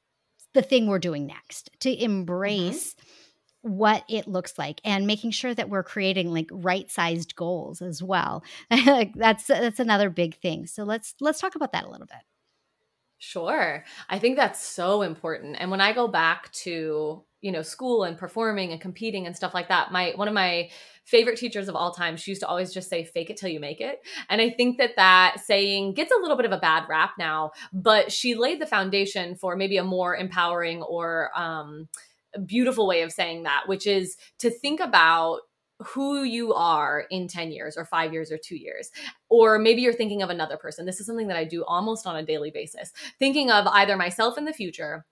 the 0.54 0.62
thing 0.62 0.86
we're 0.86 0.98
doing 0.98 1.26
next 1.26 1.70
to 1.80 1.90
mm-hmm. 1.90 2.04
embrace 2.04 2.94
mm-hmm. 2.94 3.70
what 3.76 4.04
it 4.08 4.26
looks 4.26 4.58
like 4.58 4.80
and 4.84 5.06
making 5.06 5.30
sure 5.30 5.54
that 5.54 5.68
we're 5.68 5.82
creating 5.82 6.32
like 6.32 6.48
right 6.50 6.90
sized 6.90 7.36
goals 7.36 7.82
as 7.82 8.02
well 8.02 8.42
like 8.86 9.12
that's 9.14 9.44
that's 9.46 9.80
another 9.80 10.10
big 10.10 10.36
thing 10.36 10.66
so 10.66 10.84
let's 10.84 11.14
let's 11.20 11.40
talk 11.40 11.54
about 11.54 11.72
that 11.72 11.84
a 11.84 11.90
little 11.90 12.06
bit 12.06 12.22
Sure. 13.18 13.82
I 14.10 14.18
think 14.18 14.36
that's 14.36 14.60
so 14.60 15.02
important. 15.02 15.56
And 15.58 15.70
when 15.70 15.80
I 15.80 15.92
go 15.92 16.06
back 16.06 16.52
to, 16.64 17.24
you 17.46 17.52
know, 17.52 17.62
school 17.62 18.02
and 18.02 18.18
performing 18.18 18.72
and 18.72 18.80
competing 18.80 19.24
and 19.24 19.36
stuff 19.36 19.54
like 19.54 19.68
that, 19.68 19.92
my 19.92 20.12
one 20.16 20.26
of 20.26 20.34
my 20.34 20.68
favorite 21.04 21.38
teachers 21.38 21.68
of 21.68 21.76
all 21.76 21.92
time, 21.92 22.16
she 22.16 22.32
used 22.32 22.40
to 22.40 22.48
always 22.48 22.74
just 22.74 22.90
say 22.90 23.04
fake 23.04 23.30
it 23.30 23.36
till 23.36 23.48
you 23.48 23.60
make 23.60 23.80
it. 23.80 24.00
And 24.28 24.40
I 24.40 24.50
think 24.50 24.78
that 24.78 24.96
that 24.96 25.36
saying 25.38 25.94
gets 25.94 26.10
a 26.10 26.20
little 26.20 26.36
bit 26.36 26.44
of 26.44 26.50
a 26.50 26.58
bad 26.58 26.88
rap 26.88 27.12
now, 27.16 27.52
but 27.72 28.10
she 28.10 28.34
laid 28.34 28.60
the 28.60 28.66
foundation 28.66 29.36
for 29.36 29.54
maybe 29.54 29.76
a 29.76 29.84
more 29.84 30.16
empowering 30.16 30.82
or 30.82 31.30
um 31.36 31.88
beautiful 32.44 32.88
way 32.88 33.02
of 33.02 33.12
saying 33.12 33.44
that, 33.44 33.62
which 33.66 33.86
is 33.86 34.16
to 34.40 34.50
think 34.50 34.80
about 34.80 35.42
who 35.78 36.24
you 36.24 36.52
are 36.52 37.04
in 37.10 37.28
10 37.28 37.52
years 37.52 37.76
or 37.76 37.84
five 37.84 38.12
years 38.12 38.32
or 38.32 38.38
two 38.38 38.56
years. 38.56 38.90
Or 39.28 39.58
maybe 39.58 39.82
you're 39.82 39.92
thinking 39.92 40.22
of 40.22 40.30
another 40.30 40.56
person. 40.56 40.84
This 40.84 40.98
is 40.98 41.06
something 41.06 41.28
that 41.28 41.36
I 41.36 41.44
do 41.44 41.64
almost 41.64 42.06
on 42.06 42.16
a 42.16 42.24
daily 42.24 42.50
basis, 42.50 42.92
thinking 43.20 43.50
of 43.50 43.66
either 43.68 43.96
myself 43.96 44.36
in 44.36 44.46
the 44.46 44.52
future 44.52 45.04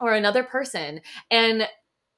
or 0.00 0.14
another 0.14 0.42
person 0.42 1.00
and 1.30 1.68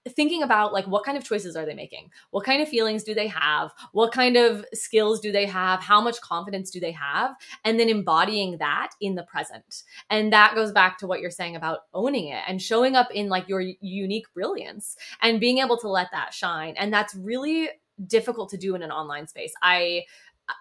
thinking 0.08 0.42
about 0.42 0.72
like 0.72 0.86
what 0.86 1.04
kind 1.04 1.16
of 1.16 1.24
choices 1.24 1.56
are 1.56 1.64
they 1.64 1.74
making? 1.74 2.10
What 2.30 2.44
kind 2.44 2.62
of 2.62 2.68
feelings 2.68 3.04
do 3.04 3.14
they 3.14 3.28
have? 3.28 3.72
What 3.92 4.12
kind 4.12 4.36
of 4.36 4.64
skills 4.74 5.20
do 5.20 5.32
they 5.32 5.46
have? 5.46 5.80
How 5.80 6.00
much 6.00 6.20
confidence 6.20 6.70
do 6.70 6.80
they 6.80 6.92
have? 6.92 7.34
And 7.64 7.78
then 7.78 7.88
embodying 7.88 8.58
that 8.58 8.90
in 9.00 9.14
the 9.14 9.22
present. 9.22 9.84
And 10.10 10.32
that 10.32 10.54
goes 10.54 10.72
back 10.72 10.98
to 10.98 11.06
what 11.06 11.20
you're 11.20 11.30
saying 11.30 11.56
about 11.56 11.80
owning 11.94 12.28
it 12.28 12.42
and 12.48 12.60
showing 12.60 12.96
up 12.96 13.08
in 13.12 13.28
like 13.28 13.48
your 13.48 13.60
unique 13.60 14.26
brilliance 14.34 14.96
and 15.20 15.40
being 15.40 15.58
able 15.58 15.78
to 15.78 15.88
let 15.88 16.08
that 16.12 16.34
shine. 16.34 16.74
And 16.76 16.92
that's 16.92 17.14
really 17.14 17.70
difficult 18.06 18.50
to 18.50 18.56
do 18.56 18.74
in 18.74 18.82
an 18.82 18.90
online 18.90 19.26
space. 19.28 19.52
I 19.62 20.04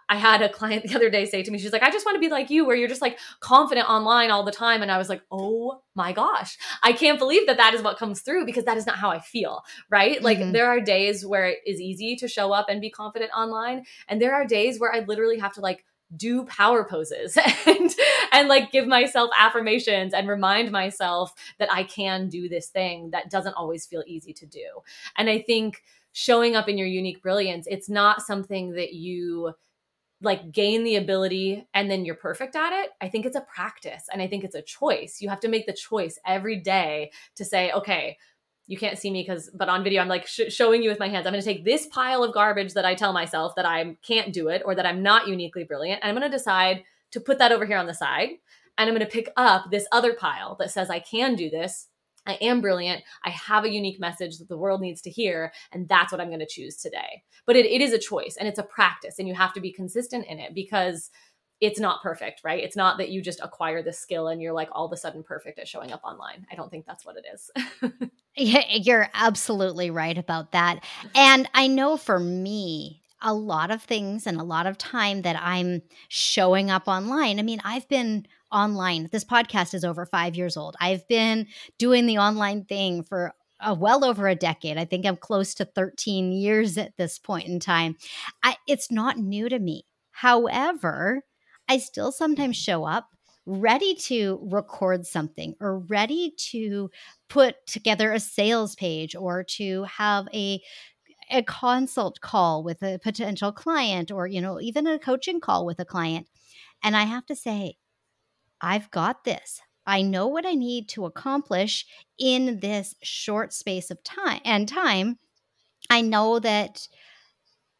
I 0.10 0.16
had 0.16 0.42
a 0.42 0.50
client 0.50 0.84
the 0.88 0.96
other 0.96 1.10
day 1.10 1.26
say 1.26 1.44
to 1.44 1.52
me, 1.52 1.58
she's 1.58 1.72
like, 1.72 1.84
I 1.84 1.92
just 1.92 2.06
want 2.06 2.16
to 2.16 2.20
be 2.20 2.30
like 2.30 2.50
you, 2.50 2.66
where 2.66 2.76
you're 2.76 2.88
just 2.88 3.02
like 3.02 3.18
confident 3.40 3.90
online 3.90 4.32
all 4.32 4.44
the 4.44 4.52
time. 4.52 4.82
And 4.82 4.92
I 4.92 4.98
was 4.98 5.10
like, 5.10 5.22
oh 5.32 5.82
my 5.96 6.14
gosh, 6.14 6.58
I 6.84 6.94
can't 6.94 7.20
believe 7.20 7.48
that 7.48 7.58
that 7.58 7.74
is 7.74 7.82
what 7.82 7.98
comes 7.98 8.22
through 8.22 8.46
because 8.46 8.66
that 8.66 8.78
is 8.78 8.86
not 8.86 8.98
how 8.98 9.10
I 9.10 9.20
feel, 9.20 9.64
right? 9.90 10.22
Like, 10.22 10.38
mm-hmm. 10.38 10.52
there 10.52 10.68
are 10.68 10.80
days 10.80 11.26
where 11.26 11.48
it 11.48 11.60
is 11.66 11.80
easy 11.80 12.16
to 12.18 12.28
show 12.28 12.52
up 12.52 12.68
and 12.70 12.82
be 12.82 12.90
confident 12.90 13.32
online. 13.36 13.86
And 14.08 14.22
there 14.22 14.36
are 14.36 14.46
days 14.46 14.80
where 14.80 14.94
I 14.94 15.00
literally 15.00 15.40
have 15.40 15.54
to 15.54 15.62
like 15.62 15.86
do 16.16 16.44
power 16.44 16.84
poses 16.84 17.38
and 17.66 17.96
and 18.34 18.50
like 18.50 18.70
give 18.72 18.86
myself 18.86 19.30
affirmations 19.38 20.14
and 20.14 20.28
remind 20.28 20.70
myself 20.70 21.34
that 21.58 21.72
I 21.72 21.84
can 21.84 22.28
do 22.28 22.50
this 22.50 22.68
thing 22.68 23.12
that 23.12 23.30
doesn't 23.30 23.54
always 23.54 23.86
feel 23.86 24.04
easy 24.06 24.34
to 24.34 24.46
do. 24.46 24.66
And 25.18 25.30
I 25.30 25.42
think 25.42 25.84
showing 26.12 26.56
up 26.56 26.68
in 26.68 26.78
your 26.78 26.88
unique 26.88 27.22
brilliance, 27.22 27.68
it's 27.70 27.90
not 27.90 28.22
something 28.22 28.72
that 28.74 28.94
you 28.94 29.54
like 30.22 30.52
gain 30.52 30.84
the 30.84 30.96
ability 30.96 31.68
and 31.74 31.90
then 31.90 32.06
you're 32.06 32.16
perfect 32.16 32.56
at 32.56 32.74
it. 32.74 32.92
I 33.02 33.10
think 33.10 33.26
it's 33.26 33.36
a 33.36 33.42
practice 33.42 34.04
and 34.12 34.22
I 34.22 34.28
think 34.28 34.44
it's 34.44 34.56
a 34.56 34.62
choice. 34.62 35.20
You 35.20 35.30
have 35.30 35.40
to 35.42 35.48
make 35.48 35.66
the 35.66 35.74
choice 35.74 36.20
every 36.26 36.60
day 36.60 37.12
to 37.36 37.46
say, 37.46 37.72
okay, 37.72 38.18
you 38.68 38.78
can't 38.78 38.98
see 38.98 39.12
me 39.12 39.22
because 39.22 39.50
but 39.54 39.68
on 39.68 39.84
video 39.84 40.02
i'm 40.02 40.08
like 40.08 40.26
sh- 40.26 40.42
showing 40.48 40.82
you 40.82 40.90
with 40.90 41.00
my 41.00 41.10
hands 41.10 41.28
i'm 41.28 41.34
going 41.34 41.44
to 41.44 41.46
take 41.46 41.66
this 41.66 41.88
pile 41.88 42.24
of 42.24 42.34
garbage 42.34 42.74
that 42.74 42.86
i 42.86 42.96
tell 42.96 43.12
myself 43.12 43.54
that 43.56 43.66
i 43.66 43.98
can't 44.02 44.32
do 44.32 44.48
it 44.48 44.62
or 44.66 44.76
that 44.76 44.86
i'm 44.86 45.04
not 45.04 45.28
uniquely 45.28 45.66
brilliant 45.66 46.00
and 46.02 46.10
i'm 46.10 46.18
going 46.18 46.32
to 46.32 46.38
decide 46.38 46.84
to 47.12 47.20
put 47.20 47.38
that 47.38 47.52
over 47.52 47.66
here 47.66 47.78
on 47.78 47.88
the 47.88 47.94
side 47.94 48.30
and 48.78 48.88
i'm 48.88 48.96
going 48.96 49.06
to 49.06 49.12
pick 49.12 49.30
up 49.36 49.70
this 49.72 49.88
other 49.92 50.14
pile 50.14 50.56
that 50.58 50.72
says 50.72 50.90
i 50.90 51.00
can 51.00 51.36
do 51.36 51.50
this 51.50 51.88
I 52.26 52.34
am 52.36 52.62
brilliant. 52.62 53.04
I 53.26 53.30
have 53.32 53.64
a 53.64 53.72
unique 53.72 54.00
message 54.00 54.38
that 54.38 54.48
the 54.48 54.58
world 54.58 54.82
needs 54.82 55.02
to 55.02 55.10
hear. 55.10 55.52
And 55.72 55.88
that's 55.88 56.12
what 56.12 56.22
I'm 56.22 56.28
going 56.28 56.40
to 56.40 56.48
choose 56.48 56.78
today. 56.78 57.24
But 57.46 57.56
it, 57.56 57.66
it 57.66 57.82
is 57.82 57.94
a 57.94 58.00
choice 58.00 58.38
and 58.38 58.48
it's 58.48 58.60
a 58.60 58.64
practice, 58.64 59.20
and 59.20 59.28
you 59.28 59.34
have 59.34 59.54
to 59.54 59.62
be 59.62 59.72
consistent 59.72 60.26
in 60.28 60.40
it 60.40 60.54
because 60.54 61.10
it's 61.60 61.80
not 61.80 62.02
perfect, 62.02 62.42
right? 62.44 62.64
It's 62.64 62.76
not 62.76 62.98
that 62.98 63.10
you 63.10 63.22
just 63.22 63.40
acquire 63.40 63.84
the 63.84 63.94
skill 63.94 64.28
and 64.28 64.42
you're 64.42 64.54
like 64.54 64.70
all 64.72 64.86
of 64.86 64.92
a 64.92 64.98
sudden 64.98 65.22
perfect 65.22 65.60
at 65.60 65.68
showing 65.68 65.92
up 65.92 66.02
online. 66.04 66.48
I 66.52 66.56
don't 66.56 66.72
think 66.72 66.88
that's 66.88 67.06
what 67.06 67.18
it 67.18 67.26
is. 67.32 67.52
yeah, 68.36 68.66
you're 68.72 69.10
absolutely 69.14 69.92
right 69.92 70.18
about 70.18 70.54
that. 70.54 70.84
And 71.14 71.48
I 71.54 71.68
know 71.68 71.98
for 71.98 72.20
me, 72.20 73.04
a 73.22 73.34
lot 73.34 73.70
of 73.70 73.84
things 73.84 74.26
and 74.26 74.40
a 74.40 74.44
lot 74.44 74.66
of 74.66 74.80
time 74.80 75.22
that 75.22 75.40
I'm 75.40 75.84
showing 76.08 76.72
up 76.72 76.88
online. 76.88 77.38
I 77.38 77.44
mean, 77.44 77.62
I've 77.64 77.88
been 77.88 78.26
online. 78.52 79.10
This 79.12 79.24
podcast 79.24 79.74
is 79.74 79.84
over 79.84 80.06
five 80.06 80.36
years 80.36 80.58
old. 80.58 80.76
I've 80.80 81.08
been 81.08 81.48
doing 81.78 82.06
the 82.06 82.18
online 82.18 82.66
thing 82.66 83.04
for 83.04 83.34
uh, 83.60 83.76
well 83.78 84.04
over 84.04 84.28
a 84.28 84.36
decade. 84.36 84.78
I 84.78 84.86
think 84.86 85.06
I'm 85.06 85.18
close 85.18 85.54
to 85.56 85.66
13 85.66 86.32
years 86.32 86.78
at 86.78 86.98
this 86.98 87.20
point 87.20 87.48
in 87.48 87.60
time. 87.60 87.96
I, 88.44 88.56
it's 88.68 88.92
not 88.92 89.18
new 89.18 89.50
to 89.50 89.60
me. 89.60 89.84
However, 90.12 91.24
I 91.70 91.78
still 91.78 92.12
sometimes 92.12 92.58
show 92.58 92.86
up 92.86 93.08
ready 93.46 93.96
to 93.96 94.40
record 94.44 95.06
something 95.06 95.56
or 95.60 95.80
ready 95.80 96.34
to 96.38 96.90
put 97.30 97.56
together 97.66 98.12
a 98.12 98.20
sales 98.20 98.76
page 98.76 99.16
or 99.16 99.44
to 99.44 99.84
have 99.84 100.28
a 100.34 100.62
a 101.32 101.42
consult 101.44 102.20
call 102.20 102.62
with 102.64 102.84
a 102.84 103.00
potential 103.02 103.52
client 103.52 104.12
or 104.12 104.28
you 104.28 104.42
know 104.42 104.60
even 104.60 104.86
a 104.86 105.00
coaching 105.00 105.40
call 105.40 105.66
with 105.66 105.80
a 105.80 105.86
client 105.86 106.28
and 106.84 106.96
i 106.96 107.04
have 107.04 107.26
to 107.26 107.36
say 107.36 107.76
I've 108.62 108.92
got 108.92 109.24
this. 109.24 109.62
I 109.86 110.04
know 110.04 110.28
what 110.28 110.46
I 110.46 110.54
need 110.54 110.88
to 110.90 111.06
accomplish 111.06 111.86
in 112.20 112.60
this 112.60 112.96
short 113.02 113.52
space 113.54 113.90
of 113.90 114.04
time 114.04 114.42
and 114.46 114.68
time. 114.68 115.18
I 115.90 116.02
know 116.02 116.40
that 116.40 116.88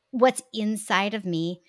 what's 0.10 0.42
inside 0.54 1.14
of 1.14 1.26
me, 1.26 1.62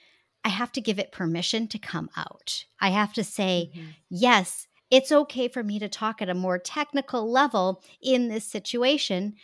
I 0.44 0.48
have 0.48 0.72
to 0.72 0.80
give 0.80 0.98
it 0.98 1.12
permission 1.12 1.68
to 1.68 1.78
come 1.78 2.10
out. 2.16 2.64
I 2.80 2.90
have 2.90 3.12
to 3.12 3.22
say, 3.22 3.70
mm-hmm. 3.74 3.88
yes, 4.10 4.66
it's 4.90 5.12
okay 5.12 5.48
for 5.48 5.62
me 5.62 5.78
to 5.78 5.88
talk 5.88 6.20
at 6.20 6.28
a 6.28 6.34
more 6.34 6.58
technical 6.58 7.30
level 7.30 7.82
in 8.02 8.28
this 8.28 8.44
situation 8.44 9.34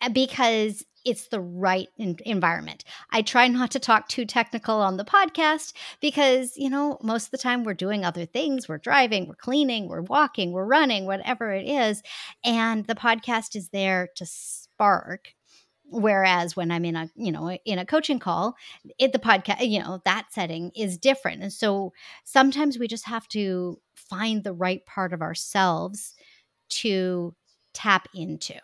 eh, 0.00 0.08
because 0.08 0.84
it's 1.04 1.28
the 1.28 1.40
right 1.40 1.88
in- 1.98 2.18
environment. 2.24 2.84
I 3.10 3.22
try 3.22 3.48
not 3.48 3.70
to 3.72 3.78
talk 3.78 4.08
too 4.08 4.24
technical 4.24 4.76
on 4.76 4.96
the 4.96 5.04
podcast 5.04 5.72
because, 6.00 6.56
you 6.56 6.70
know, 6.70 6.98
most 7.02 7.26
of 7.26 7.30
the 7.30 7.38
time 7.38 7.64
we're 7.64 7.74
doing 7.74 8.04
other 8.04 8.26
things. 8.26 8.68
We're 8.68 8.78
driving, 8.78 9.28
we're 9.28 9.34
cleaning, 9.34 9.88
we're 9.88 10.02
walking, 10.02 10.52
we're 10.52 10.64
running, 10.64 11.06
whatever 11.06 11.52
it 11.52 11.66
is. 11.66 12.02
And 12.44 12.86
the 12.86 12.94
podcast 12.94 13.56
is 13.56 13.68
there 13.68 14.08
to 14.16 14.26
spark 14.26 15.34
whereas 15.86 16.56
when 16.56 16.70
i'm 16.70 16.84
in 16.84 16.96
a 16.96 17.10
you 17.14 17.30
know 17.30 17.50
in 17.66 17.78
a 17.78 17.84
coaching 17.84 18.18
call 18.18 18.56
it 18.98 19.12
the 19.12 19.18
podcast 19.18 19.68
you 19.68 19.78
know 19.78 20.00
that 20.06 20.24
setting 20.30 20.70
is 20.74 20.96
different 20.96 21.42
and 21.42 21.52
so 21.52 21.92
sometimes 22.24 22.78
we 22.78 22.88
just 22.88 23.06
have 23.06 23.28
to 23.28 23.78
find 23.94 24.42
the 24.42 24.52
right 24.52 24.84
part 24.86 25.12
of 25.12 25.20
ourselves 25.20 26.14
to 26.70 27.34
tap 27.74 28.08
into 28.14 28.54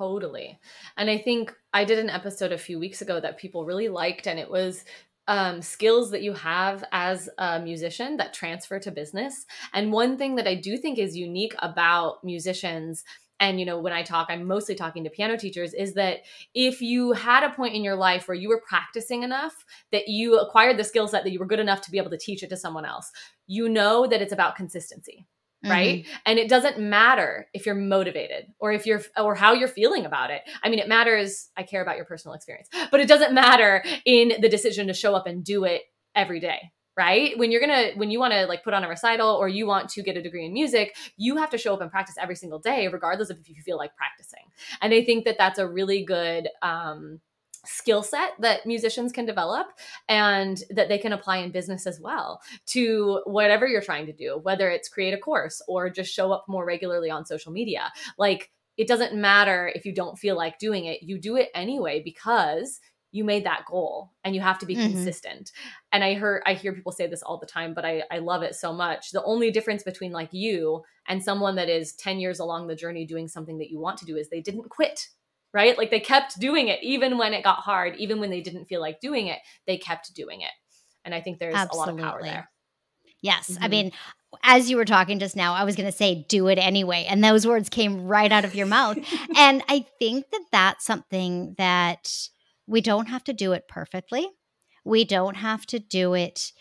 Totally. 0.00 0.58
And 0.96 1.10
I 1.10 1.18
think 1.18 1.54
I 1.74 1.84
did 1.84 1.98
an 1.98 2.08
episode 2.08 2.52
a 2.52 2.58
few 2.58 2.78
weeks 2.78 3.02
ago 3.02 3.20
that 3.20 3.36
people 3.36 3.66
really 3.66 3.90
liked, 3.90 4.26
and 4.26 4.38
it 4.38 4.50
was 4.50 4.82
um, 5.28 5.60
skills 5.60 6.10
that 6.12 6.22
you 6.22 6.32
have 6.32 6.82
as 6.90 7.28
a 7.36 7.60
musician 7.60 8.16
that 8.16 8.32
transfer 8.32 8.78
to 8.78 8.90
business. 8.90 9.44
And 9.74 9.92
one 9.92 10.16
thing 10.16 10.36
that 10.36 10.46
I 10.46 10.54
do 10.54 10.78
think 10.78 10.98
is 10.98 11.18
unique 11.18 11.54
about 11.58 12.24
musicians 12.24 13.04
and 13.40 13.58
you 13.58 13.64
know 13.64 13.80
when 13.80 13.92
i 13.94 14.02
talk 14.02 14.26
i'm 14.28 14.46
mostly 14.46 14.74
talking 14.74 15.02
to 15.02 15.08
piano 15.08 15.34
teachers 15.34 15.72
is 15.72 15.94
that 15.94 16.18
if 16.52 16.82
you 16.82 17.12
had 17.12 17.42
a 17.42 17.54
point 17.54 17.74
in 17.74 17.82
your 17.82 17.96
life 17.96 18.28
where 18.28 18.34
you 18.34 18.50
were 18.50 18.60
practicing 18.68 19.22
enough 19.22 19.64
that 19.92 20.08
you 20.08 20.38
acquired 20.38 20.76
the 20.76 20.84
skill 20.84 21.08
set 21.08 21.24
that 21.24 21.30
you 21.30 21.38
were 21.38 21.46
good 21.46 21.58
enough 21.58 21.80
to 21.80 21.90
be 21.90 21.96
able 21.96 22.10
to 22.10 22.18
teach 22.18 22.42
it 22.42 22.50
to 22.50 22.56
someone 22.56 22.84
else 22.84 23.10
you 23.46 23.66
know 23.66 24.06
that 24.06 24.20
it's 24.20 24.32
about 24.32 24.56
consistency 24.56 25.26
right? 25.68 26.04
Mm-hmm. 26.04 26.12
and 26.26 26.38
it 26.38 26.48
doesn't 26.48 26.78
matter 26.78 27.46
if 27.52 27.66
you're 27.66 27.74
motivated 27.74 28.46
or 28.58 28.72
if 28.72 28.86
you're 28.86 29.02
or 29.16 29.34
how 29.34 29.52
you're 29.52 29.68
feeling 29.68 30.06
about 30.06 30.30
it. 30.30 30.42
I 30.62 30.68
mean 30.68 30.78
it 30.78 30.88
matters 30.88 31.50
i 31.56 31.62
care 31.62 31.82
about 31.82 31.96
your 31.96 32.06
personal 32.06 32.34
experience 32.34 32.68
but 32.90 33.00
it 33.00 33.08
doesn't 33.08 33.34
matter 33.34 33.84
in 34.04 34.32
the 34.40 34.48
decision 34.48 34.86
to 34.86 34.94
show 34.94 35.14
up 35.14 35.26
and 35.26 35.44
do 35.44 35.64
it 35.64 35.82
every 36.14 36.40
day 36.40 36.72
right? 36.96 37.38
When 37.38 37.50
you're 37.50 37.60
gonna 37.60 37.92
when 37.94 38.10
you 38.10 38.18
want 38.18 38.32
to 38.34 38.46
like 38.46 38.62
put 38.64 38.74
on 38.74 38.84
a 38.84 38.88
recital 38.88 39.30
or 39.30 39.48
you 39.48 39.66
want 39.66 39.88
to 39.90 40.02
get 40.02 40.16
a 40.16 40.22
degree 40.22 40.44
in 40.44 40.52
music 40.52 40.96
you 41.16 41.36
have 41.36 41.50
to 41.50 41.58
show 41.58 41.72
up 41.72 41.80
and 41.80 41.90
practice 41.90 42.16
every 42.20 42.36
single 42.36 42.58
day 42.58 42.88
regardless 42.88 43.30
of 43.30 43.38
if 43.38 43.48
you 43.48 43.62
feel 43.62 43.76
like 43.76 43.94
practicing. 43.96 44.44
And 44.82 44.92
i 44.92 45.04
think 45.04 45.24
that 45.24 45.36
that's 45.38 45.58
a 45.58 45.66
really 45.68 46.04
good 46.04 46.48
um 46.62 47.20
skill 47.64 48.02
set 48.02 48.32
that 48.40 48.66
musicians 48.66 49.12
can 49.12 49.26
develop 49.26 49.68
and 50.08 50.62
that 50.70 50.88
they 50.88 50.98
can 50.98 51.12
apply 51.12 51.38
in 51.38 51.50
business 51.50 51.86
as 51.86 52.00
well 52.00 52.40
to 52.66 53.20
whatever 53.24 53.66
you're 53.66 53.82
trying 53.82 54.06
to 54.06 54.12
do, 54.12 54.38
whether 54.42 54.70
it's 54.70 54.88
create 54.88 55.14
a 55.14 55.18
course 55.18 55.62
or 55.68 55.90
just 55.90 56.12
show 56.12 56.32
up 56.32 56.44
more 56.48 56.64
regularly 56.64 57.10
on 57.10 57.26
social 57.26 57.52
media. 57.52 57.92
Like 58.18 58.50
it 58.76 58.88
doesn't 58.88 59.14
matter 59.14 59.70
if 59.74 59.84
you 59.84 59.94
don't 59.94 60.18
feel 60.18 60.36
like 60.36 60.58
doing 60.58 60.86
it, 60.86 61.02
you 61.02 61.18
do 61.18 61.36
it 61.36 61.50
anyway 61.54 62.02
because 62.04 62.80
you 63.12 63.24
made 63.24 63.44
that 63.44 63.64
goal 63.66 64.12
and 64.24 64.34
you 64.34 64.40
have 64.40 64.58
to 64.58 64.66
be 64.66 64.76
mm-hmm. 64.76 64.92
consistent 64.92 65.50
and 65.92 66.04
i 66.04 66.14
heard 66.14 66.42
i 66.46 66.54
hear 66.54 66.72
people 66.72 66.92
say 66.92 67.06
this 67.06 67.22
all 67.22 67.38
the 67.38 67.46
time 67.46 67.74
but 67.74 67.84
I, 67.84 68.02
I 68.10 68.18
love 68.18 68.42
it 68.42 68.54
so 68.54 68.72
much 68.72 69.10
the 69.10 69.24
only 69.24 69.50
difference 69.50 69.82
between 69.82 70.12
like 70.12 70.28
you 70.32 70.82
and 71.08 71.22
someone 71.22 71.56
that 71.56 71.68
is 71.68 71.94
10 71.94 72.20
years 72.20 72.38
along 72.38 72.66
the 72.66 72.76
journey 72.76 73.04
doing 73.06 73.28
something 73.28 73.58
that 73.58 73.70
you 73.70 73.80
want 73.80 73.98
to 73.98 74.06
do 74.06 74.16
is 74.16 74.28
they 74.28 74.40
didn't 74.40 74.68
quit 74.68 75.08
right? 75.52 75.76
Like 75.76 75.90
they 75.90 76.00
kept 76.00 76.38
doing 76.38 76.68
it 76.68 76.80
even 76.82 77.18
when 77.18 77.34
it 77.34 77.44
got 77.44 77.58
hard, 77.58 77.96
even 77.96 78.20
when 78.20 78.30
they 78.30 78.40
didn't 78.40 78.66
feel 78.66 78.80
like 78.80 79.00
doing 79.00 79.26
it, 79.26 79.38
they 79.66 79.78
kept 79.78 80.14
doing 80.14 80.42
it. 80.42 80.50
And 81.04 81.14
I 81.14 81.20
think 81.20 81.38
there's 81.38 81.54
Absolutely. 81.54 82.02
a 82.02 82.04
lot 82.04 82.08
of 82.08 82.12
power 82.12 82.22
there. 82.22 82.50
Yes. 83.22 83.50
Mm-hmm. 83.50 83.64
I 83.64 83.68
mean, 83.68 83.92
as 84.42 84.70
you 84.70 84.76
were 84.76 84.84
talking 84.84 85.18
just 85.18 85.36
now, 85.36 85.54
I 85.54 85.64
was 85.64 85.76
going 85.76 85.90
to 85.90 85.96
say, 85.96 86.24
do 86.28 86.48
it 86.48 86.58
anyway. 86.58 87.06
And 87.08 87.22
those 87.22 87.46
words 87.46 87.68
came 87.68 88.06
right 88.06 88.30
out 88.30 88.44
of 88.44 88.54
your 88.54 88.66
mouth. 88.66 88.98
and 89.36 89.62
I 89.68 89.86
think 89.98 90.30
that 90.30 90.44
that's 90.52 90.84
something 90.84 91.54
that 91.58 92.28
we 92.66 92.80
don't 92.80 93.06
have 93.06 93.24
to 93.24 93.32
do 93.32 93.52
it 93.52 93.68
perfectly. 93.68 94.28
We 94.84 95.04
don't 95.04 95.36
have 95.36 95.66
to 95.66 95.78
do 95.78 96.14
it 96.14 96.52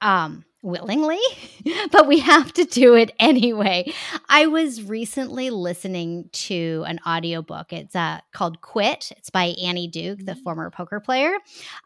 um 0.00 0.44
willingly, 0.62 1.20
but 1.92 2.06
we 2.06 2.18
have 2.18 2.52
to 2.54 2.64
do 2.64 2.94
it 2.94 3.12
anyway. 3.18 3.92
I 4.28 4.46
was 4.46 4.82
recently 4.82 5.50
listening 5.50 6.28
to 6.32 6.84
an 6.86 6.98
audiobook. 7.06 7.72
It's 7.72 7.94
uh, 7.94 8.20
called 8.32 8.60
Quit. 8.60 9.12
It's 9.16 9.30
by 9.30 9.54
Annie 9.62 9.88
Duke, 9.88 10.24
the 10.24 10.32
mm. 10.32 10.42
former 10.42 10.70
poker 10.70 11.00
player. 11.00 11.36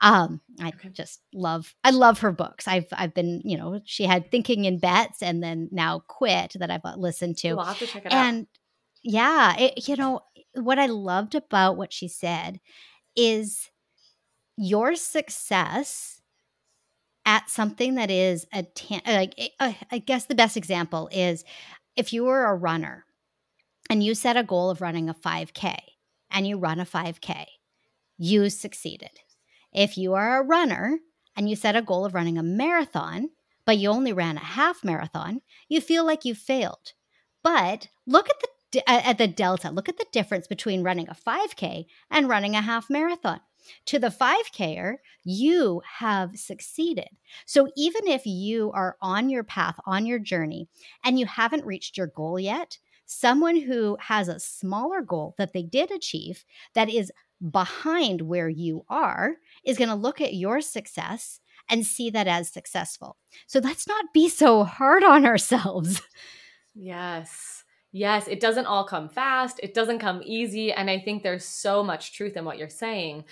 Um, 0.01 0.41
I 0.61 0.73
just 0.93 1.21
love 1.35 1.75
I 1.85 1.91
love 1.91 2.21
her 2.21 2.33
books. 2.33 2.67
I've 2.67 2.87
I've 2.93 3.15
been, 3.15 3.43
you 3.45 3.57
know, 3.57 3.81
she 3.85 4.05
had 4.05 4.31
Thinking 4.31 4.65
in 4.65 4.79
Bets 4.79 5.23
and 5.23 5.43
then 5.43 5.69
now 5.71 6.03
Quit 6.07 6.55
that 6.59 6.71
I've 6.71 6.85
uh, 6.85 6.97
listened 6.97 7.39
to. 7.39 7.55
We'll 7.55 7.65
have 7.65 7.79
to 7.79 7.87
check 7.87 8.07
it 8.07 8.13
and, 8.13 8.43
out. 8.43 8.47
Yeah. 9.03 9.57
It, 9.59 9.89
you 9.89 9.97
know, 9.97 10.21
what 10.55 10.79
I 10.79 10.87
loved 10.87 11.35
about 11.35 11.77
what 11.77 11.93
she 11.93 12.09
said 12.09 12.61
is 13.17 13.71
your 14.57 14.95
success 14.95 16.22
at 17.25 17.49
something 17.49 17.95
that 17.95 18.11
is 18.11 18.47
a 18.53 18.63
tan- 18.63 19.03
like 19.07 19.35
uh, 19.61 19.73
I 19.91 19.99
guess 19.99 20.27
the 20.27 20.35
best 20.35 20.57
example 20.57 21.09
is 21.13 21.45
if 21.97 22.13
you 22.13 22.25
were 22.25 22.45
a 22.45 22.55
runner 22.55 23.05
and 23.89 24.03
you 24.03 24.15
set 24.15 24.37
a 24.37 24.43
goal 24.43 24.71
of 24.71 24.81
running 24.81 25.09
a 25.09 25.15
5k 25.15 25.77
and 26.31 26.47
you 26.47 26.59
run 26.59 26.81
a 26.81 26.87
5k 26.87 27.47
you 28.19 28.51
succeeded. 28.51 29.11
If 29.73 29.97
you 29.97 30.15
are 30.15 30.41
a 30.41 30.45
runner 30.45 30.99
and 31.37 31.49
you 31.49 31.57
set 31.57 31.77
a 31.77 31.83
goal 31.83 32.05
of 32.05 32.15
running 32.15 32.39
a 32.39 32.43
marathon 32.43 33.31
but 33.65 33.79
you 33.79 33.89
only 33.89 34.13
ran 34.13 34.37
a 34.37 34.41
half 34.41 34.83
marathon 34.83 35.41
you 35.69 35.81
feel 35.81 36.05
like 36.05 36.25
you 36.25 36.35
failed. 36.35 36.93
But 37.45 37.89
look 38.07 38.29
at 38.29 38.37
the 38.41 38.91
at 38.91 39.19
the 39.19 39.29
delta 39.29 39.71
look 39.71 39.89
at 39.89 39.99
the 39.99 40.07
difference 40.13 40.47
between 40.47 40.83
running 40.83 41.09
a 41.09 41.15
5k 41.15 41.87
and 42.11 42.29
running 42.29 42.57
a 42.57 42.63
half 42.63 42.89
marathon 42.89 43.41
to 43.87 43.99
the 43.99 44.09
5Ker, 44.09 44.97
you 45.25 45.83
have 45.99 46.37
succeeded. 46.39 47.09
So 47.47 47.69
even 47.77 48.07
if 48.07 48.27
you 48.27 48.71
are 48.73 48.97
on 49.01 49.31
your 49.31 49.45
path, 49.45 49.79
on 49.87 50.07
your 50.07 50.19
journey, 50.19 50.69
and 51.05 51.19
you 51.19 51.27
haven't 51.27 51.67
reached 51.67 51.97
your 51.97 52.09
goal 52.09 52.39
yet, 52.39 52.79
someone 53.07 53.61
who 53.61 53.97
has 54.01 54.29
a 54.29 54.41
smaller 54.41 55.03
goal 55.03 55.35
that 55.39 55.53
they 55.53 55.63
did 55.63 55.91
achieve 55.91 56.45
that 56.75 56.89
is 56.89 57.13
behind 57.51 58.23
where 58.23 58.49
you 58.49 58.85
are 58.89 59.37
is 59.65 59.77
going 59.77 59.89
to 59.89 59.95
look 59.95 60.21
at 60.21 60.35
your 60.35 60.61
success 60.61 61.41
and 61.69 61.85
see 61.85 62.11
that 62.11 62.29
as 62.29 62.49
successful. 62.49 63.17
So 63.47 63.59
let's 63.59 63.87
not 63.87 64.07
be 64.15 64.29
so 64.29 64.65
hard 64.65 65.03
on 65.03 65.27
ourselves. 65.27 66.01
Yes. 66.75 67.62
Yes, 67.93 68.27
it 68.27 68.41
doesn't 68.41 68.67
all 68.67 68.85
come 68.85 69.09
fast. 69.09 69.61
It 69.63 69.75
doesn't 69.75 69.99
come 69.99 70.23
easy. 70.25 70.73
And 70.73 70.91
I 70.91 70.99
think 70.99 71.23
there's 71.23 71.45
so 71.45 71.85
much 71.85 72.15
truth 72.15 72.37
in 72.37 72.45
what 72.45 72.57
you're 72.57 72.69
saying. 72.69 73.25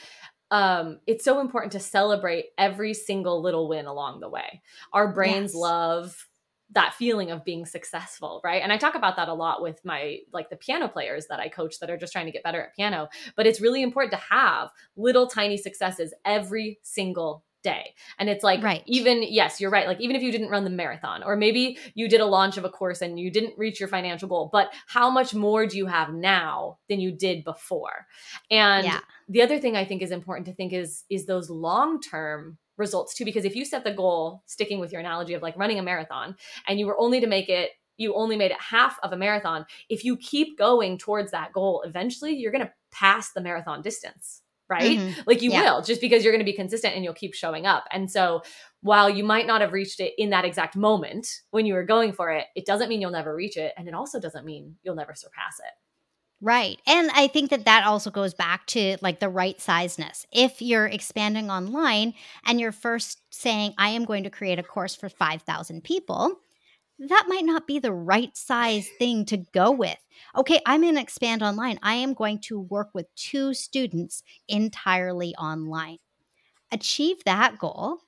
Um, 0.51 1.01
it's 1.07 1.25
so 1.25 1.41
important 1.41 1.73
to 1.73 1.81
celebrate 1.81 2.47
every 2.59 2.93
single 2.93 3.41
little 3.41 3.69
win 3.69 3.87
along 3.87 4.21
the 4.21 4.29
way. 4.29 4.63
Our 4.93 5.13
brains 5.13 5.53
yes. 5.53 5.55
love 5.55 6.27
that 6.73 6.95
feeling 6.95 7.31
of 7.31 7.45
being 7.45 7.67
successful, 7.67 8.41
right? 8.45 8.63
And 8.63 8.73
I 8.73 8.77
talk 8.77 8.95
about 8.95 9.17
that 9.17 9.29
a 9.29 9.35
lot 9.35 9.63
with 9.63 9.81
my 9.85 10.19
like 10.33 10.51
the 10.51 10.57
piano 10.57 10.89
players 10.89 11.27
that 11.29 11.41
I 11.41 11.49
coach 11.49 11.81
that 11.81 11.91
are 11.91 11.97
just 11.97 12.13
trying 12.13 12.27
to 12.27 12.33
get 12.33 12.45
better 12.45 12.63
at 12.63 12.77
piano. 12.77 13.09
But 13.37 13.47
it's 13.47 13.61
really 13.61 13.83
important 13.83 14.13
to 14.13 14.35
have 14.35 14.71
little 14.97 15.27
tiny 15.27 15.57
successes 15.57 16.15
every 16.25 16.79
single 16.83 17.45
day. 17.63 17.95
And 18.19 18.29
it's 18.29 18.45
like, 18.45 18.63
right. 18.63 18.83
even, 18.87 19.23
yes, 19.23 19.61
you're 19.61 19.71
right. 19.71 19.87
Like, 19.87 20.01
even 20.01 20.17
if 20.17 20.23
you 20.23 20.33
didn't 20.33 20.51
run 20.51 20.65
the 20.65 20.71
marathon, 20.71 21.23
or 21.23 21.37
maybe 21.37 21.79
you 21.95 22.09
did 22.09 22.21
a 22.21 22.27
launch 22.27 22.57
of 22.57 22.65
a 22.65 22.69
course 22.69 23.03
and 23.03 23.19
you 23.19 23.31
didn't 23.31 23.59
reach 23.59 23.81
your 23.81 23.89
financial 23.89 24.29
goal, 24.29 24.49
but 24.53 24.73
how 24.87 25.11
much 25.11 25.35
more 25.35 25.67
do 25.67 25.77
you 25.77 25.87
have 25.87 26.13
now 26.13 26.79
than 26.89 27.01
you 27.01 27.13
did 27.13 27.45
before? 27.45 28.07
And 28.51 28.87
yeah. 28.87 29.01
the 29.29 29.43
other 29.43 29.59
thing 29.59 29.77
I 29.77 29.85
think 29.85 30.03
is 30.03 30.11
important 30.11 30.47
to 30.47 30.55
think 30.55 30.73
is, 30.73 31.05
is 31.11 31.27
those 31.27 31.51
long 31.51 32.01
term 32.01 32.59
results 32.77 33.15
too. 33.15 33.25
Because 33.25 33.45
if 33.45 33.55
you 33.55 33.65
set 33.65 33.85
the 33.85 33.93
goal, 33.93 34.43
sticking 34.47 34.81
with 34.81 34.93
your 34.93 35.01
analogy 35.01 35.35
of 35.35 35.43
like 35.43 35.57
running 35.57 35.79
a 35.79 35.83
marathon, 35.83 36.37
and 36.67 36.79
you 36.79 36.87
were 36.87 36.99
only 36.99 37.21
to 37.21 37.27
make 37.27 37.49
it 37.49 37.71
you 37.97 38.15
only 38.15 38.35
made 38.35 38.51
it 38.51 38.57
half 38.59 38.99
of 39.03 39.13
a 39.13 39.17
marathon. 39.17 39.67
If 39.91 40.05
you 40.05 40.17
keep 40.17 40.57
going 40.57 40.97
towards 40.97 41.33
that 41.33 41.53
goal, 41.53 41.83
eventually 41.85 42.35
you're 42.35 42.51
going 42.51 42.65
to 42.65 42.73
pass 42.91 43.33
the 43.33 43.43
marathon 43.43 43.83
distance 43.83 44.41
right? 44.71 44.99
Mm-hmm. 44.99 45.21
Like 45.27 45.43
you 45.43 45.51
yeah. 45.51 45.63
will 45.63 45.83
just 45.83 46.01
because 46.01 46.25
you're 46.25 46.33
going 46.33 46.45
to 46.45 46.51
be 46.51 46.57
consistent 46.57 46.95
and 46.95 47.05
you'll 47.05 47.13
keep 47.13 47.35
showing 47.35 47.67
up. 47.67 47.85
And 47.93 48.11
so 48.11 48.43
while 48.81 49.11
you 49.11 49.25
might 49.25 49.47
not 49.47 49.61
have 49.61 49.73
reached 49.73 50.01
it 50.01 50.15
in 50.17 50.31
that 50.31 50.45
exact 50.45 50.77
moment 50.77 51.29
when 51.51 51.67
you 51.67 51.75
were 51.75 51.85
going 51.85 52.13
for 52.13 52.31
it, 52.31 52.47
it 52.55 52.65
doesn't 52.65 52.89
mean 52.89 53.01
you'll 53.01 53.11
never 53.11 53.35
reach 53.35 53.57
it. 53.57 53.73
And 53.77 53.89
it 53.89 53.95
also 53.95 54.21
doesn't 54.21 54.47
mean 54.47 54.77
you'll 54.83 54.95
never 54.95 55.15
surpass 55.15 55.59
it. 55.59 55.73
Right. 56.43 56.79
And 56.87 57.11
I 57.11 57.27
think 57.27 57.51
that 57.51 57.67
that 57.67 57.85
also 57.85 58.11
goes 58.11 58.33
back 58.33 58.65
to 58.69 58.97
like 59.03 59.21
the 59.21 59.29
right 59.29 59.59
sizeness. 59.59 60.25
If 60.33 60.63
you're 60.63 60.87
expanding 60.87 61.51
online 61.51 62.15
and 62.47 62.59
you're 62.59 62.73
first 62.73 63.21
saying, 63.31 63.75
I 63.77 63.91
am 63.91 64.07
going 64.07 64.25
to 64.25 64.31
create 64.31 64.59
a 64.59 64.63
course 64.63 64.97
for 64.97 65.11
5,000 65.11 65.85
people, 65.85 66.37
that 67.09 67.27
might 67.29 67.47
not 67.47 67.67
be 67.67 67.79
the 67.79 67.93
right 67.93 68.37
size 68.37 68.89
thing 68.99 69.25
to 69.27 69.39
go 69.39 69.71
with. 69.71 69.97
Okay, 70.37 70.61
I'm 70.67 70.85
in 70.85 70.99
Expand 70.99 71.43
Online. 71.43 71.79
I 71.83 71.95
am 71.95 72.13
going 72.13 72.41
to 72.41 72.61
work 72.61 72.91
with 72.93 73.15
two 73.15 73.55
students 73.55 74.23
entirely 74.49 75.35
online. 75.37 75.97
Achieve 76.71 77.25
that 77.25 77.59
goal, 77.59 78.01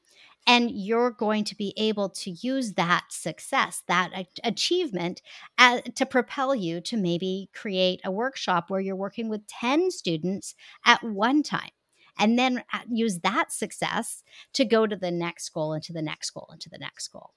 and 0.46 0.70
you're 0.70 1.10
going 1.10 1.44
to 1.44 1.56
be 1.56 1.72
able 1.78 2.10
to 2.10 2.30
use 2.30 2.74
that 2.74 3.04
success, 3.08 3.82
that 3.88 4.26
achievement, 4.44 5.22
to 5.94 6.04
propel 6.04 6.54
you 6.54 6.82
to 6.82 6.98
maybe 6.98 7.48
create 7.54 8.00
a 8.04 8.10
workshop 8.10 8.68
where 8.68 8.80
you're 8.80 8.94
working 8.94 9.30
with 9.30 9.46
10 9.46 9.90
students 9.90 10.54
at 10.84 11.02
one 11.02 11.42
time 11.42 11.70
and 12.18 12.38
then 12.38 12.62
uh, 12.74 12.80
use 12.90 13.20
that 13.20 13.50
success 13.50 14.22
to 14.52 14.66
go 14.66 14.86
to 14.86 14.96
the 14.96 15.10
next 15.10 15.48
goal 15.48 15.72
and 15.72 15.82
to 15.82 15.94
the 15.94 16.02
next 16.02 16.30
goal 16.30 16.48
and 16.52 16.60
to 16.60 16.68
the 16.68 16.78
next 16.78 17.08
goal. 17.08 17.30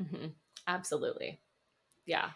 Mm-hmm. 0.00 0.26
Absolutely. 0.66 1.40
Yeah. 2.06 2.30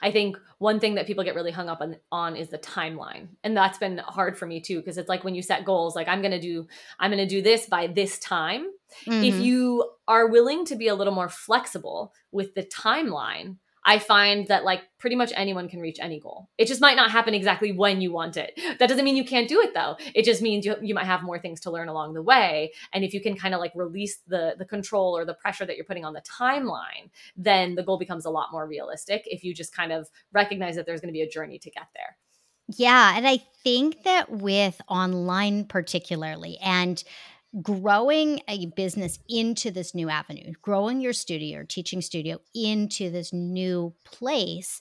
I 0.00 0.10
think 0.10 0.38
one 0.58 0.80
thing 0.80 0.94
that 0.94 1.06
people 1.06 1.24
get 1.24 1.34
really 1.34 1.50
hung 1.50 1.68
up 1.68 1.80
on, 1.80 1.96
on 2.10 2.36
is 2.36 2.48
the 2.48 2.58
timeline. 2.58 3.28
And 3.42 3.56
that's 3.56 3.78
been 3.78 3.98
hard 3.98 4.38
for 4.38 4.46
me 4.46 4.60
too 4.60 4.78
because 4.78 4.98
it's 4.98 5.08
like 5.08 5.24
when 5.24 5.34
you 5.34 5.42
set 5.42 5.64
goals 5.64 5.94
like 5.94 6.08
I'm 6.08 6.22
going 6.22 6.32
to 6.32 6.40
do 6.40 6.66
I'm 6.98 7.10
going 7.10 7.26
to 7.26 7.34
do 7.34 7.42
this 7.42 7.66
by 7.66 7.86
this 7.86 8.18
time. 8.18 8.66
Mm-hmm. 9.06 9.24
If 9.24 9.34
you 9.36 9.90
are 10.08 10.28
willing 10.28 10.64
to 10.66 10.76
be 10.76 10.88
a 10.88 10.94
little 10.94 11.14
more 11.14 11.28
flexible 11.28 12.12
with 12.32 12.54
the 12.54 12.62
timeline, 12.62 13.56
I 13.84 13.98
find 13.98 14.46
that 14.48 14.64
like 14.64 14.82
pretty 14.98 15.16
much 15.16 15.32
anyone 15.36 15.68
can 15.68 15.80
reach 15.80 15.98
any 16.00 16.18
goal. 16.18 16.48
It 16.56 16.66
just 16.66 16.80
might 16.80 16.96
not 16.96 17.10
happen 17.10 17.34
exactly 17.34 17.72
when 17.72 18.00
you 18.00 18.12
want 18.12 18.36
it. 18.36 18.58
That 18.78 18.88
doesn't 18.88 19.04
mean 19.04 19.16
you 19.16 19.24
can't 19.24 19.48
do 19.48 19.60
it 19.60 19.74
though. 19.74 19.96
It 20.14 20.24
just 20.24 20.40
means 20.42 20.64
you, 20.64 20.76
you 20.82 20.94
might 20.94 21.06
have 21.06 21.22
more 21.22 21.38
things 21.38 21.60
to 21.60 21.70
learn 21.70 21.88
along 21.88 22.14
the 22.14 22.22
way. 22.22 22.72
And 22.92 23.04
if 23.04 23.12
you 23.12 23.20
can 23.20 23.36
kind 23.36 23.54
of 23.54 23.60
like 23.60 23.72
release 23.74 24.18
the 24.26 24.54
the 24.58 24.64
control 24.64 25.16
or 25.16 25.24
the 25.24 25.34
pressure 25.34 25.66
that 25.66 25.76
you're 25.76 25.84
putting 25.84 26.04
on 26.04 26.14
the 26.14 26.22
timeline, 26.22 27.10
then 27.36 27.74
the 27.74 27.82
goal 27.82 27.98
becomes 27.98 28.24
a 28.24 28.30
lot 28.30 28.48
more 28.52 28.66
realistic 28.66 29.22
if 29.26 29.44
you 29.44 29.54
just 29.54 29.74
kind 29.74 29.92
of 29.92 30.08
recognize 30.32 30.76
that 30.76 30.86
there's 30.86 31.00
going 31.00 31.12
to 31.12 31.12
be 31.12 31.22
a 31.22 31.28
journey 31.28 31.58
to 31.58 31.70
get 31.70 31.88
there. 31.94 32.16
Yeah, 32.68 33.14
and 33.16 33.26
I 33.28 33.38
think 33.62 34.04
that 34.04 34.30
with 34.30 34.80
online 34.88 35.66
particularly 35.66 36.58
and 36.62 37.02
growing 37.62 38.40
a 38.48 38.66
business 38.66 39.18
into 39.28 39.70
this 39.70 39.94
new 39.94 40.08
avenue, 40.08 40.52
growing 40.62 41.00
your 41.00 41.12
studio 41.12 41.60
or 41.60 41.64
teaching 41.64 42.00
studio 42.00 42.38
into 42.54 43.10
this 43.10 43.32
new 43.32 43.94
place, 44.04 44.80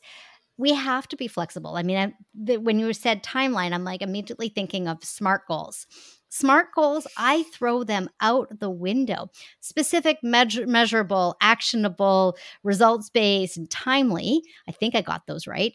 we 0.58 0.74
have 0.74 1.08
to 1.08 1.18
be 1.18 1.28
flexible. 1.28 1.76
I 1.76 1.84
mean, 1.84 1.98
I, 1.98 2.14
the, 2.34 2.58
when 2.58 2.80
you 2.80 2.94
said 2.94 3.24
timeline, 3.24 3.74
I'm 3.74 3.84
like 3.84 4.02
immediately 4.02 4.50
thinking 4.50 4.88
of 4.88 5.04
SMART 5.04 5.48
goals. 5.48 5.88
SMART 6.30 6.68
goals, 6.76 7.06
I 7.18 7.44
throw 7.54 7.84
them 7.84 8.10
out 8.22 8.60
the 8.60 8.70
window. 8.70 9.30
Specific, 9.60 10.18
measure, 10.24 10.66
measurable, 10.66 11.36
actionable, 11.42 12.38
results 12.64 13.10
based, 13.10 13.58
and 13.58 13.70
timely. 13.70 14.42
I 14.68 14.72
think 14.72 14.96
I 14.96 15.02
got 15.02 15.28
those 15.28 15.48
right. 15.48 15.74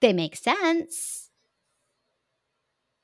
They 0.00 0.12
make 0.12 0.36
sense 0.36 1.27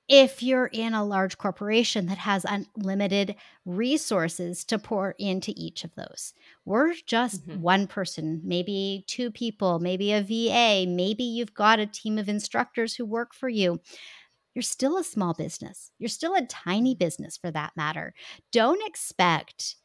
if 0.08 0.42
you're 0.42 0.66
in 0.66 0.92
a 0.92 1.04
large 1.04 1.38
corporation 1.38 2.06
that 2.06 2.18
has 2.18 2.44
unlimited 2.44 3.36
resources 3.64 4.64
to 4.64 4.78
pour 4.78 5.14
into 5.18 5.52
each 5.56 5.84
of 5.84 5.94
those. 5.94 6.34
We're 6.64 6.94
just 7.06 7.48
mm-hmm. 7.48 7.62
one 7.62 7.86
person, 7.86 8.42
maybe 8.44 9.04
two 9.06 9.30
people, 9.30 9.78
maybe 9.78 10.12
a 10.12 10.20
VA, 10.20 10.88
maybe 10.88 11.24
you've 11.24 11.54
got 11.54 11.80
a 11.80 11.86
team 11.86 12.18
of 12.18 12.28
instructors 12.28 12.94
who 12.94 13.06
work 13.06 13.34
for 13.34 13.48
you. 13.48 13.80
You're 14.54 14.62
still 14.62 14.98
a 14.98 15.04
small 15.04 15.34
business. 15.34 15.90
You're 15.98 16.08
still 16.08 16.34
a 16.34 16.46
tiny 16.46 16.94
business 16.94 17.36
for 17.36 17.50
that 17.50 17.72
matter. 17.74 18.14
Don't 18.52 18.86
expect 18.86 19.76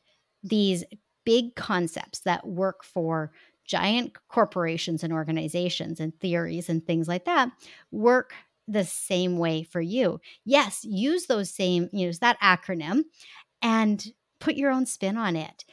these 0.44 0.84
big 1.26 1.56
concepts 1.56 2.20
that 2.20 2.46
work 2.48 2.84
for 2.84 3.32
giant 3.66 4.14
corporations 4.28 5.04
and 5.04 5.14
organizations 5.14 6.00
and 6.00 6.20
theories 6.20 6.70
and 6.70 6.86
things 6.86 7.08
like 7.08 7.26
that 7.26 7.52
work 7.92 8.34
the 8.72 8.86
same 8.86 9.38
way 9.38 9.64
for 9.64 9.82
you. 9.82 10.20
Yes, 10.46 10.82
use 10.84 11.26
those 11.26 11.50
same, 11.50 11.90
use 11.92 12.20
that 12.20 12.40
acronym 12.40 13.04
and 13.62 14.06
put 14.40 14.56
your 14.56 14.72
own 14.72 14.86
spin 14.86 15.18
on 15.18 15.36
it. 15.36 15.66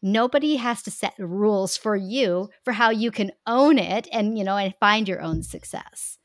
Nobody 0.00 0.56
has 0.56 0.82
to 0.84 0.90
set 0.90 1.14
rules 1.18 1.76
for 1.76 1.96
you 1.96 2.50
for 2.64 2.72
how 2.72 2.90
you 2.90 3.10
can 3.10 3.32
own 3.46 3.78
it 3.78 4.08
and, 4.12 4.38
you 4.38 4.44
know, 4.44 4.56
and 4.56 4.74
find 4.78 5.08
your 5.08 5.20
own 5.20 5.42
success. 5.42 6.18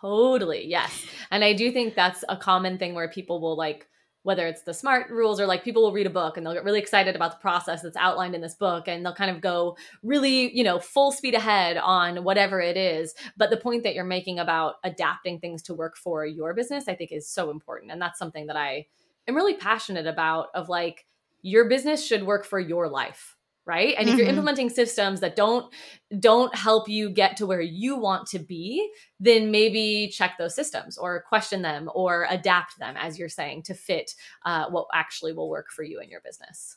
Totally. 0.00 0.66
Yes. 0.66 1.04
And 1.30 1.44
I 1.44 1.52
do 1.52 1.70
think 1.70 1.94
that's 1.94 2.24
a 2.28 2.36
common 2.36 2.78
thing 2.78 2.94
where 2.94 3.08
people 3.08 3.40
will 3.40 3.56
like 3.56 3.86
whether 4.22 4.46
it's 4.46 4.62
the 4.62 4.74
smart 4.74 5.10
rules 5.10 5.40
or 5.40 5.46
like 5.46 5.64
people 5.64 5.82
will 5.82 5.92
read 5.92 6.06
a 6.06 6.10
book 6.10 6.36
and 6.36 6.44
they'll 6.44 6.54
get 6.54 6.64
really 6.64 6.78
excited 6.78 7.16
about 7.16 7.32
the 7.32 7.38
process 7.38 7.82
that's 7.82 7.96
outlined 7.96 8.34
in 8.34 8.40
this 8.40 8.54
book 8.54 8.86
and 8.86 9.04
they'll 9.04 9.14
kind 9.14 9.30
of 9.30 9.40
go 9.40 9.76
really 10.02 10.54
you 10.56 10.62
know 10.62 10.78
full 10.78 11.12
speed 11.12 11.34
ahead 11.34 11.76
on 11.76 12.22
whatever 12.24 12.60
it 12.60 12.76
is. 12.76 13.14
But 13.36 13.50
the 13.50 13.56
point 13.56 13.82
that 13.84 13.94
you're 13.94 14.04
making 14.04 14.38
about 14.38 14.76
adapting 14.84 15.40
things 15.40 15.62
to 15.62 15.74
work 15.74 15.96
for 15.96 16.26
your 16.26 16.54
business 16.54 16.88
i 16.88 16.94
think 16.94 17.12
is 17.12 17.28
so 17.28 17.50
important. 17.50 17.92
And 17.92 18.00
that's 18.00 18.18
something 18.18 18.46
that 18.46 18.56
i 18.56 18.86
am 19.26 19.34
really 19.34 19.54
passionate 19.54 20.06
about 20.06 20.48
of 20.54 20.68
like 20.68 21.06
your 21.42 21.68
business 21.68 22.04
should 22.04 22.24
work 22.24 22.44
for 22.44 22.60
your 22.60 22.88
life 22.88 23.36
right 23.70 23.94
and 23.96 24.06
mm-hmm. 24.06 24.08
if 24.08 24.18
you're 24.18 24.26
mm-hmm. 24.26 24.30
implementing 24.30 24.68
systems 24.68 25.20
that 25.20 25.36
don't 25.36 25.72
don't 26.18 26.52
help 26.56 26.88
you 26.88 27.08
get 27.08 27.36
to 27.36 27.46
where 27.46 27.60
you 27.60 27.96
want 27.96 28.26
to 28.26 28.40
be 28.40 28.90
then 29.20 29.52
maybe 29.52 30.10
check 30.12 30.32
those 30.38 30.56
systems 30.56 30.98
or 30.98 31.22
question 31.28 31.62
them 31.62 31.88
or 31.94 32.26
adapt 32.28 32.76
them 32.80 32.96
as 32.98 33.16
you're 33.16 33.28
saying 33.28 33.62
to 33.62 33.72
fit 33.72 34.10
uh, 34.44 34.64
what 34.70 34.86
actually 34.92 35.32
will 35.32 35.48
work 35.48 35.70
for 35.70 35.84
you 35.84 36.00
and 36.00 36.10
your 36.10 36.20
business 36.22 36.76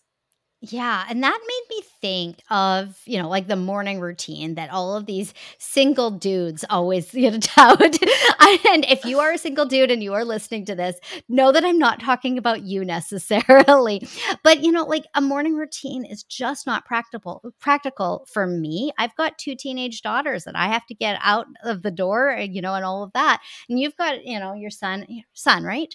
yeah, 0.66 1.04
and 1.10 1.22
that 1.22 1.38
made 1.46 1.76
me 1.76 1.84
think 2.00 2.38
of, 2.50 2.98
you 3.04 3.22
know, 3.22 3.28
like 3.28 3.48
the 3.48 3.58
morning 3.58 4.00
routine 4.00 4.56
that 4.56 4.70
all 4.70 4.96
of 4.96 5.06
these 5.06 5.34
single 5.58 6.10
dudes 6.10 6.64
always 6.70 7.14
know 7.14 7.38
tout. 7.38 7.82
and 7.82 8.86
if 8.86 9.04
you 9.04 9.20
are 9.20 9.34
a 9.34 9.38
single 9.38 9.66
dude 9.66 9.92
and 9.92 10.02
you 10.02 10.14
are 10.14 10.24
listening 10.24 10.64
to 10.64 10.74
this, 10.74 10.96
know 11.28 11.52
that 11.52 11.66
I'm 11.66 11.78
not 11.78 12.00
talking 12.00 12.38
about 12.38 12.62
you 12.62 12.86
necessarily. 12.86 14.08
But 14.42 14.64
you 14.64 14.72
know, 14.72 14.86
like 14.86 15.04
a 15.16 15.22
morning 15.22 15.56
routine 15.56 16.06
is 16.06 16.24
just 16.24 16.66
not 16.66 16.86
practical 16.86 17.54
practical 17.60 18.26
for 18.32 18.48
me. 18.48 18.92
I've 18.98 19.16
got 19.16 19.38
two 19.38 19.56
teenage 19.56 20.02
daughters 20.02 20.46
that 20.46 20.56
I 20.56 20.68
have 20.68 20.86
to 20.88 20.96
get 20.96 21.20
out 21.22 21.48
of 21.64 21.82
the 21.82 21.92
door, 21.92 22.38
uh, 22.38 22.42
you 22.42 22.62
know, 22.62 22.74
and 22.74 22.86
all 22.86 23.04
of 23.04 23.12
that. 23.14 23.42
And 23.70 23.80
you've 23.80 23.98
got, 23.98 24.24
you 24.26 24.40
know, 24.40 24.54
your 24.54 24.70
son, 24.70 25.06
son, 25.34 25.64
right? 25.64 25.94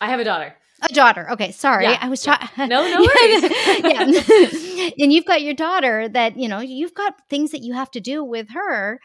I 0.00 0.08
have 0.08 0.20
a 0.20 0.24
daughter. 0.24 0.56
A 0.82 0.92
daughter. 0.92 1.30
Okay, 1.30 1.52
sorry. 1.52 1.84
Yeah, 1.84 1.98
I 2.00 2.08
was 2.08 2.22
talking. 2.22 2.48
Yeah. 2.56 2.66
No, 2.66 2.82
no 2.88 3.00
worries. 3.22 3.42
yeah. 3.84 4.90
and 4.98 5.12
you've 5.12 5.24
got 5.24 5.42
your 5.42 5.54
daughter 5.54 6.08
that, 6.08 6.36
you 6.36 6.48
know, 6.48 6.60
you've 6.60 6.94
got 6.94 7.14
things 7.28 7.52
that 7.52 7.62
you 7.62 7.74
have 7.74 7.90
to 7.92 8.00
do 8.00 8.24
with 8.24 8.50
her. 8.50 9.00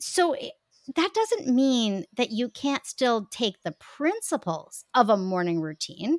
So 0.00 0.32
eh, 0.34 0.48
that 0.96 1.10
doesn't 1.14 1.54
mean 1.54 2.06
that 2.16 2.30
you 2.30 2.48
can't 2.48 2.86
still 2.86 3.26
take 3.30 3.62
the 3.62 3.72
principles 3.72 4.84
of 4.94 5.10
a 5.10 5.16
morning 5.16 5.60
routine 5.60 6.18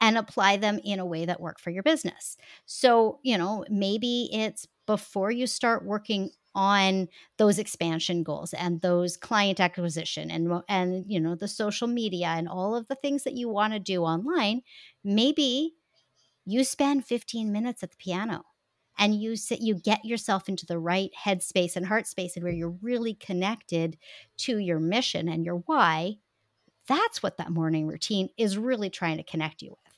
and 0.00 0.18
apply 0.18 0.56
them 0.56 0.80
in 0.84 0.98
a 0.98 1.06
way 1.06 1.24
that 1.24 1.40
work 1.40 1.60
for 1.60 1.70
your 1.70 1.82
business. 1.82 2.36
So, 2.66 3.20
you 3.22 3.38
know, 3.38 3.64
maybe 3.70 4.28
it's 4.32 4.66
before 4.86 5.30
you 5.30 5.46
start 5.46 5.84
working 5.84 6.30
on 6.54 7.08
those 7.36 7.58
expansion 7.58 8.22
goals 8.22 8.52
and 8.54 8.80
those 8.80 9.16
client 9.16 9.60
acquisition 9.60 10.30
and 10.30 10.62
and 10.68 11.04
you 11.06 11.20
know 11.20 11.34
the 11.34 11.48
social 11.48 11.88
media 11.88 12.28
and 12.28 12.48
all 12.48 12.76
of 12.76 12.86
the 12.88 12.94
things 12.94 13.24
that 13.24 13.34
you 13.34 13.48
want 13.48 13.72
to 13.72 13.80
do 13.80 14.02
online 14.02 14.62
maybe 15.02 15.74
you 16.44 16.64
spend 16.64 17.04
15 17.04 17.50
minutes 17.50 17.82
at 17.82 17.90
the 17.90 17.96
piano 17.96 18.44
and 18.98 19.20
you 19.20 19.36
sit 19.36 19.60
you 19.60 19.74
get 19.74 20.04
yourself 20.04 20.48
into 20.48 20.66
the 20.66 20.78
right 20.78 21.10
headspace 21.24 21.76
and 21.76 21.86
heart 21.86 22.06
space 22.06 22.36
and 22.36 22.44
where 22.44 22.52
you're 22.52 22.76
really 22.82 23.14
connected 23.14 23.98
to 24.36 24.58
your 24.58 24.78
mission 24.78 25.28
and 25.28 25.44
your 25.44 25.56
why 25.66 26.14
that's 26.86 27.22
what 27.22 27.38
that 27.38 27.50
morning 27.50 27.86
routine 27.86 28.28
is 28.36 28.58
really 28.58 28.90
trying 28.90 29.16
to 29.16 29.24
connect 29.24 29.62
you 29.62 29.70
with 29.70 29.93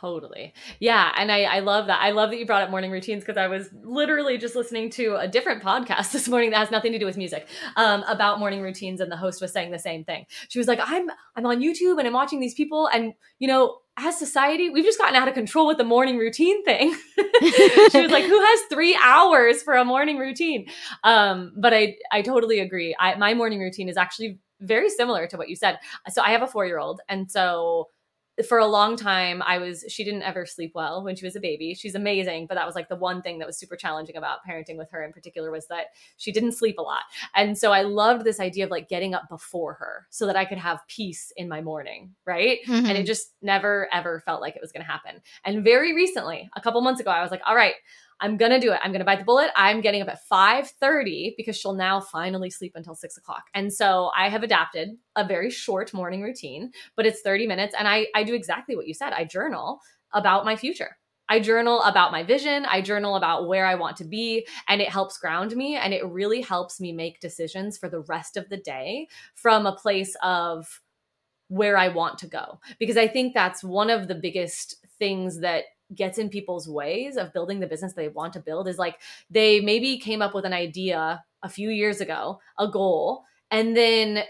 Totally. 0.00 0.54
Yeah. 0.80 1.12
And 1.16 1.32
I, 1.32 1.42
I 1.42 1.58
love 1.60 1.86
that. 1.86 2.00
I 2.00 2.10
love 2.10 2.30
that 2.30 2.38
you 2.38 2.46
brought 2.46 2.62
up 2.62 2.70
morning 2.70 2.90
routines 2.90 3.22
because 3.22 3.36
I 3.36 3.48
was 3.48 3.68
literally 3.82 4.38
just 4.38 4.54
listening 4.54 4.90
to 4.90 5.16
a 5.16 5.26
different 5.26 5.62
podcast 5.62 6.12
this 6.12 6.28
morning 6.28 6.50
that 6.50 6.58
has 6.58 6.70
nothing 6.70 6.92
to 6.92 6.98
do 6.98 7.06
with 7.06 7.16
music 7.16 7.48
um, 7.76 8.04
about 8.06 8.38
morning 8.38 8.62
routines. 8.62 9.00
And 9.00 9.10
the 9.10 9.16
host 9.16 9.40
was 9.40 9.52
saying 9.52 9.70
the 9.70 9.78
same 9.78 10.04
thing. 10.04 10.26
She 10.48 10.58
was 10.58 10.68
like, 10.68 10.80
I'm 10.82 11.08
I'm 11.36 11.46
on 11.46 11.60
YouTube 11.60 11.98
and 11.98 12.06
I'm 12.06 12.12
watching 12.12 12.40
these 12.40 12.54
people 12.54 12.88
and 12.92 13.14
you 13.38 13.48
know, 13.48 13.78
as 13.98 14.16
society, 14.16 14.70
we've 14.70 14.84
just 14.84 14.98
gotten 14.98 15.16
out 15.16 15.26
of 15.28 15.34
control 15.34 15.66
with 15.66 15.76
the 15.76 15.84
morning 15.84 16.18
routine 16.18 16.64
thing. 16.64 16.94
she 17.40 18.00
was 18.00 18.12
like, 18.12 18.24
"Who 18.24 18.40
has 18.40 18.60
three 18.70 18.96
hours 19.02 19.62
for 19.62 19.74
a 19.74 19.84
morning 19.84 20.18
routine?" 20.18 20.68
Um, 21.02 21.52
but 21.56 21.74
I, 21.74 21.96
I 22.12 22.22
totally 22.22 22.60
agree. 22.60 22.94
I, 22.98 23.16
my 23.16 23.34
morning 23.34 23.60
routine 23.60 23.88
is 23.88 23.96
actually 23.96 24.38
very 24.60 24.88
similar 24.88 25.26
to 25.26 25.36
what 25.36 25.48
you 25.48 25.56
said. 25.56 25.78
So 26.10 26.22
I 26.22 26.30
have 26.30 26.42
a 26.42 26.46
four 26.46 26.64
year 26.64 26.78
old, 26.78 27.00
and 27.08 27.28
so 27.30 27.88
for 28.46 28.58
a 28.58 28.66
long 28.66 28.96
time 28.96 29.42
i 29.42 29.58
was 29.58 29.84
she 29.88 30.04
didn't 30.04 30.22
ever 30.22 30.46
sleep 30.46 30.72
well 30.74 31.02
when 31.02 31.16
she 31.16 31.24
was 31.24 31.36
a 31.36 31.40
baby. 31.40 31.74
She's 31.74 31.94
amazing 31.94 32.46
but 32.46 32.54
that 32.54 32.66
was 32.66 32.74
like 32.74 32.88
the 32.88 32.96
one 32.96 33.22
thing 33.22 33.38
that 33.38 33.46
was 33.46 33.58
super 33.58 33.76
challenging 33.76 34.16
about 34.16 34.40
parenting 34.48 34.76
with 34.76 34.90
her 34.90 35.02
in 35.02 35.12
particular 35.12 35.50
was 35.50 35.66
that 35.68 35.86
she 36.16 36.32
didn't 36.32 36.52
sleep 36.52 36.78
a 36.78 36.82
lot. 36.82 37.02
And 37.34 37.56
so 37.56 37.72
i 37.72 37.82
loved 37.82 38.24
this 38.24 38.40
idea 38.40 38.64
of 38.64 38.70
like 38.70 38.88
getting 38.88 39.14
up 39.14 39.28
before 39.28 39.74
her 39.74 40.06
so 40.10 40.26
that 40.26 40.36
i 40.36 40.44
could 40.44 40.58
have 40.58 40.86
peace 40.88 41.32
in 41.36 41.48
my 41.48 41.60
morning 41.60 42.14
right? 42.26 42.58
Mm-hmm. 42.66 42.86
and 42.86 42.98
it 42.98 43.06
just 43.06 43.32
never 43.42 43.88
ever 43.92 44.20
felt 44.20 44.40
like 44.40 44.54
it 44.56 44.62
was 44.62 44.72
going 44.72 44.84
to 44.84 44.90
happen. 44.90 45.20
And 45.44 45.64
very 45.64 45.94
recently 45.94 46.48
a 46.56 46.60
couple 46.60 46.80
months 46.80 47.00
ago 47.00 47.10
i 47.10 47.22
was 47.22 47.30
like 47.30 47.42
all 47.46 47.56
right 47.56 47.74
I'm 48.20 48.36
gonna 48.36 48.60
do 48.60 48.72
it. 48.72 48.80
I'm 48.82 48.92
gonna 48.92 49.04
bite 49.04 49.20
the 49.20 49.24
bullet. 49.24 49.50
I'm 49.56 49.80
getting 49.80 50.02
up 50.02 50.08
at 50.08 50.26
5:30 50.26 51.34
because 51.36 51.56
she'll 51.56 51.74
now 51.74 52.00
finally 52.00 52.50
sleep 52.50 52.72
until 52.74 52.94
six 52.94 53.16
o'clock. 53.16 53.44
And 53.54 53.72
so 53.72 54.10
I 54.16 54.28
have 54.28 54.42
adapted 54.42 54.90
a 55.16 55.24
very 55.26 55.50
short 55.50 55.94
morning 55.94 56.22
routine, 56.22 56.72
but 56.96 57.06
it's 57.06 57.22
30 57.22 57.46
minutes. 57.46 57.74
And 57.78 57.86
I 57.86 58.06
I 58.14 58.24
do 58.24 58.34
exactly 58.34 58.76
what 58.76 58.86
you 58.88 58.94
said. 58.94 59.12
I 59.12 59.24
journal 59.24 59.80
about 60.12 60.44
my 60.44 60.56
future. 60.56 60.96
I 61.28 61.40
journal 61.40 61.82
about 61.82 62.10
my 62.10 62.22
vision. 62.22 62.64
I 62.64 62.80
journal 62.80 63.16
about 63.16 63.48
where 63.48 63.66
I 63.66 63.74
want 63.74 63.98
to 63.98 64.04
be, 64.04 64.46
and 64.66 64.80
it 64.80 64.88
helps 64.88 65.18
ground 65.18 65.54
me. 65.54 65.76
And 65.76 65.92
it 65.92 66.06
really 66.06 66.40
helps 66.40 66.80
me 66.80 66.92
make 66.92 67.20
decisions 67.20 67.76
for 67.78 67.88
the 67.88 68.00
rest 68.00 68.36
of 68.36 68.48
the 68.48 68.56
day 68.56 69.08
from 69.34 69.66
a 69.66 69.76
place 69.76 70.16
of 70.22 70.80
where 71.48 71.78
I 71.78 71.88
want 71.88 72.18
to 72.18 72.26
go. 72.26 72.60
Because 72.78 72.96
I 72.96 73.08
think 73.08 73.34
that's 73.34 73.64
one 73.64 73.90
of 73.90 74.08
the 74.08 74.14
biggest 74.14 74.76
things 74.98 75.40
that 75.40 75.64
gets 75.94 76.18
in 76.18 76.28
people's 76.28 76.68
ways 76.68 77.16
of 77.16 77.32
building 77.32 77.60
the 77.60 77.66
business 77.66 77.94
they 77.94 78.08
want 78.08 78.32
to 78.34 78.40
build 78.40 78.68
is 78.68 78.78
like 78.78 78.98
they 79.30 79.60
maybe 79.60 79.98
came 79.98 80.22
up 80.22 80.34
with 80.34 80.44
an 80.44 80.52
idea 80.52 81.24
a 81.42 81.48
few 81.48 81.70
years 81.70 82.00
ago, 82.00 82.40
a 82.58 82.68
goal, 82.68 83.24
and 83.50 83.76
then 83.76 84.24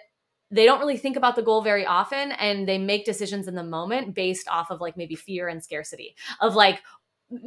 they 0.51 0.65
don't 0.65 0.81
really 0.81 0.97
think 0.97 1.17
about 1.17 1.37
the 1.37 1.43
goal 1.43 1.61
very 1.61 1.85
often 1.85 2.33
and 2.33 2.67
they 2.67 2.79
make 2.79 3.05
decisions 3.05 3.49
in 3.49 3.55
the 3.55 3.63
moment 3.63 4.15
based 4.15 4.49
off 4.49 4.71
of 4.71 4.81
like 4.81 4.97
maybe 4.97 5.15
fear 5.15 5.47
and 5.47 5.63
scarcity 5.63 6.17
of 6.41 6.55
like 6.55 6.81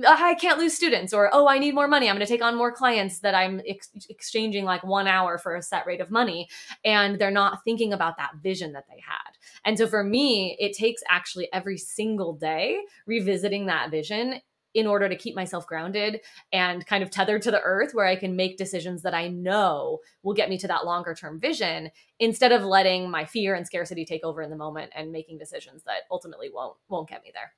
I 0.08 0.36
can't 0.36 0.60
lose 0.60 0.74
students, 0.76 1.12
or 1.12 1.30
oh, 1.34 1.48
I 1.48 1.58
need 1.58 1.74
more 1.74 1.88
money. 1.88 2.08
I'm 2.08 2.16
going 2.16 2.26
to 2.26 2.32
take 2.32 2.44
on 2.44 2.56
more 2.56 2.72
clients 2.72 3.20
that 3.22 3.34
I'm 3.34 3.62
ex- 3.68 3.90
exchanging 4.10 4.64
like 4.64 4.84
one 4.84 5.08
hour 5.08 5.40
for 5.40 5.56
a 5.56 5.62
set 5.62 5.88
rate 5.88 6.02
of 6.02 6.12
money. 6.12 6.50
And 6.86 7.18
they're 7.18 7.32
not 7.32 7.64
thinking 7.64 7.92
about 7.92 8.18
that 8.18 8.36
vision 8.44 8.74
that 8.74 8.86
they 8.88 9.02
had. 9.04 9.38
And 9.66 9.78
so 9.78 9.88
for 9.88 10.04
me, 10.04 10.56
it 10.60 10.74
takes 10.74 11.02
actually 11.10 11.50
every 11.52 11.78
single 11.78 12.34
day 12.34 12.80
revisiting 13.08 13.66
that 13.68 13.90
vision 13.90 14.42
in 14.74 14.88
order 14.88 15.10
to 15.10 15.16
keep 15.16 15.36
myself 15.36 15.68
grounded 15.68 16.22
and 16.54 16.86
kind 16.86 17.04
of 17.04 17.10
tethered 17.10 17.42
to 17.42 17.52
the 17.52 17.62
earth 17.62 17.94
where 17.94 18.06
I 18.06 18.16
can 18.16 18.36
make 18.36 18.58
decisions 18.58 19.02
that 19.02 19.14
I 19.14 19.28
know 19.28 20.00
will 20.24 20.34
get 20.34 20.50
me 20.50 20.58
to 20.60 20.68
that 20.68 20.86
longer 20.86 21.14
term 21.14 21.40
vision 21.40 21.90
instead 22.20 22.52
of 22.52 22.64
letting 22.64 23.10
my 23.10 23.26
fear 23.26 23.56
and 23.56 23.66
scarcity 23.66 24.06
take 24.06 24.24
over 24.24 24.42
in 24.42 24.50
the 24.50 24.56
moment 24.56 24.92
and 24.96 25.12
making 25.12 25.40
decisions 25.40 25.84
that 25.84 26.04
ultimately 26.10 26.50
won't 26.54 26.78
won't 26.88 27.10
get 27.10 27.24
me 27.24 27.32
there. 27.34 27.52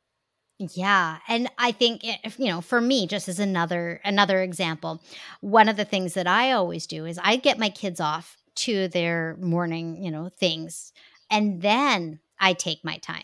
Yeah, 0.59 1.17
and 1.27 1.49
I 1.57 1.71
think 1.71 2.01
if, 2.03 2.39
you 2.39 2.45
know, 2.47 2.61
for 2.61 2.79
me 2.79 3.07
just 3.07 3.27
as 3.27 3.39
another 3.39 3.99
another 4.03 4.41
example, 4.41 5.01
one 5.41 5.67
of 5.67 5.75
the 5.77 5.85
things 5.85 6.13
that 6.13 6.27
I 6.27 6.51
always 6.51 6.85
do 6.87 7.05
is 7.05 7.19
I 7.21 7.35
get 7.37 7.57
my 7.59 7.69
kids 7.69 7.99
off 7.99 8.37
to 8.55 8.87
their 8.87 9.35
morning, 9.41 10.01
you 10.03 10.11
know, 10.11 10.29
things 10.29 10.93
and 11.29 11.61
then 11.61 12.19
I 12.39 12.53
take 12.53 12.83
my 12.85 12.97
time. 12.97 13.23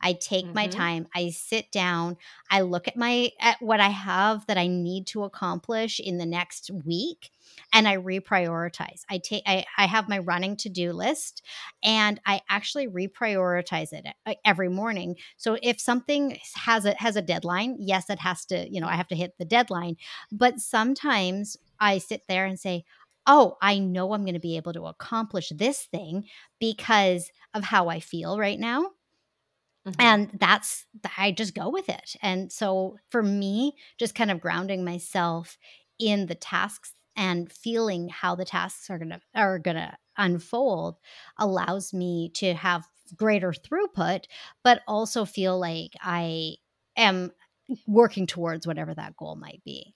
I 0.00 0.12
take 0.12 0.44
mm-hmm. 0.44 0.54
my 0.54 0.66
time. 0.66 1.06
I 1.14 1.30
sit 1.30 1.70
down. 1.72 2.16
I 2.50 2.62
look 2.62 2.88
at 2.88 2.96
my 2.96 3.30
at 3.40 3.56
what 3.60 3.80
I 3.80 3.88
have 3.88 4.46
that 4.46 4.58
I 4.58 4.66
need 4.66 5.06
to 5.08 5.24
accomplish 5.24 6.00
in 6.00 6.18
the 6.18 6.26
next 6.26 6.70
week 6.84 7.30
and 7.72 7.86
I 7.88 7.96
reprioritize. 7.96 9.02
I 9.10 9.18
take 9.18 9.42
I, 9.46 9.64
I 9.76 9.86
have 9.86 10.08
my 10.08 10.18
running 10.18 10.56
to-do 10.56 10.92
list 10.92 11.42
and 11.82 12.20
I 12.26 12.40
actually 12.48 12.88
reprioritize 12.88 13.92
it 13.92 14.06
uh, 14.26 14.34
every 14.44 14.68
morning. 14.68 15.16
So 15.36 15.58
if 15.62 15.80
something 15.80 16.38
has 16.54 16.84
a 16.84 16.94
has 16.98 17.16
a 17.16 17.22
deadline, 17.22 17.76
yes, 17.78 18.10
it 18.10 18.18
has 18.20 18.44
to, 18.46 18.68
you 18.70 18.80
know, 18.80 18.88
I 18.88 18.96
have 18.96 19.08
to 19.08 19.16
hit 19.16 19.34
the 19.38 19.44
deadline. 19.44 19.96
But 20.30 20.60
sometimes 20.60 21.56
I 21.80 21.98
sit 21.98 22.22
there 22.28 22.46
and 22.46 22.58
say, 22.58 22.84
oh, 23.26 23.56
I 23.60 23.78
know 23.78 24.12
I'm 24.12 24.24
going 24.24 24.34
to 24.34 24.40
be 24.40 24.56
able 24.56 24.72
to 24.74 24.86
accomplish 24.86 25.50
this 25.54 25.82
thing 25.82 26.24
because 26.60 27.30
of 27.54 27.64
how 27.64 27.88
I 27.88 28.00
feel 28.00 28.38
right 28.38 28.58
now. 28.58 28.90
Mm-hmm. 29.86 30.00
And 30.00 30.30
that's, 30.38 30.84
I 31.16 31.30
just 31.30 31.54
go 31.54 31.68
with 31.68 31.88
it. 31.88 32.16
And 32.20 32.50
so 32.50 32.96
for 33.10 33.22
me, 33.22 33.76
just 33.98 34.14
kind 34.14 34.30
of 34.30 34.40
grounding 34.40 34.84
myself 34.84 35.58
in 35.98 36.26
the 36.26 36.34
tasks 36.34 36.92
and 37.16 37.50
feeling 37.50 38.08
how 38.08 38.34
the 38.34 38.44
tasks 38.44 38.90
are 38.90 38.98
going 38.98 39.10
to, 39.10 39.20
are 39.34 39.58
going 39.58 39.76
to 39.76 39.96
unfold 40.16 40.96
allows 41.38 41.94
me 41.94 42.30
to 42.34 42.54
have 42.54 42.86
greater 43.14 43.52
throughput, 43.52 44.24
but 44.64 44.82
also 44.88 45.24
feel 45.24 45.58
like 45.58 45.92
I 46.02 46.56
am 46.96 47.30
working 47.86 48.26
towards 48.26 48.66
whatever 48.66 48.94
that 48.94 49.16
goal 49.16 49.36
might 49.36 49.62
be. 49.64 49.94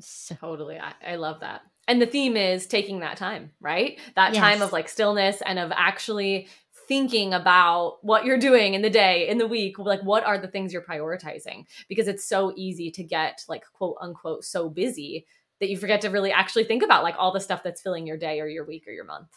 So. 0.00 0.34
Totally. 0.34 0.78
I, 0.78 0.92
I 1.06 1.16
love 1.16 1.40
that. 1.40 1.62
And 1.86 2.02
the 2.02 2.06
theme 2.06 2.36
is 2.36 2.66
taking 2.66 3.00
that 3.00 3.16
time, 3.16 3.50
right? 3.60 3.98
That 4.14 4.34
yes. 4.34 4.40
time 4.40 4.62
of 4.62 4.72
like 4.72 4.88
stillness 4.88 5.40
and 5.40 5.58
of 5.58 5.72
actually 5.74 6.48
thinking 6.88 7.34
about 7.34 7.98
what 8.02 8.24
you're 8.24 8.38
doing 8.38 8.74
in 8.74 8.82
the 8.82 8.90
day, 8.90 9.28
in 9.28 9.38
the 9.38 9.46
week, 9.46 9.78
like 9.78 10.00
what 10.02 10.24
are 10.24 10.38
the 10.38 10.48
things 10.48 10.72
you're 10.72 10.82
prioritizing? 10.82 11.66
Because 11.88 12.08
it's 12.08 12.24
so 12.24 12.52
easy 12.56 12.90
to 12.92 13.04
get 13.04 13.44
like 13.48 13.64
quote 13.72 13.96
unquote 14.00 14.44
so 14.44 14.68
busy 14.68 15.26
that 15.60 15.68
you 15.68 15.76
forget 15.76 16.00
to 16.00 16.08
really 16.08 16.32
actually 16.32 16.64
think 16.64 16.82
about 16.82 17.02
like 17.02 17.16
all 17.18 17.32
the 17.32 17.40
stuff 17.40 17.62
that's 17.62 17.82
filling 17.82 18.06
your 18.06 18.16
day 18.16 18.40
or 18.40 18.48
your 18.48 18.64
week 18.64 18.86
or 18.86 18.92
your 18.92 19.04
month. 19.04 19.28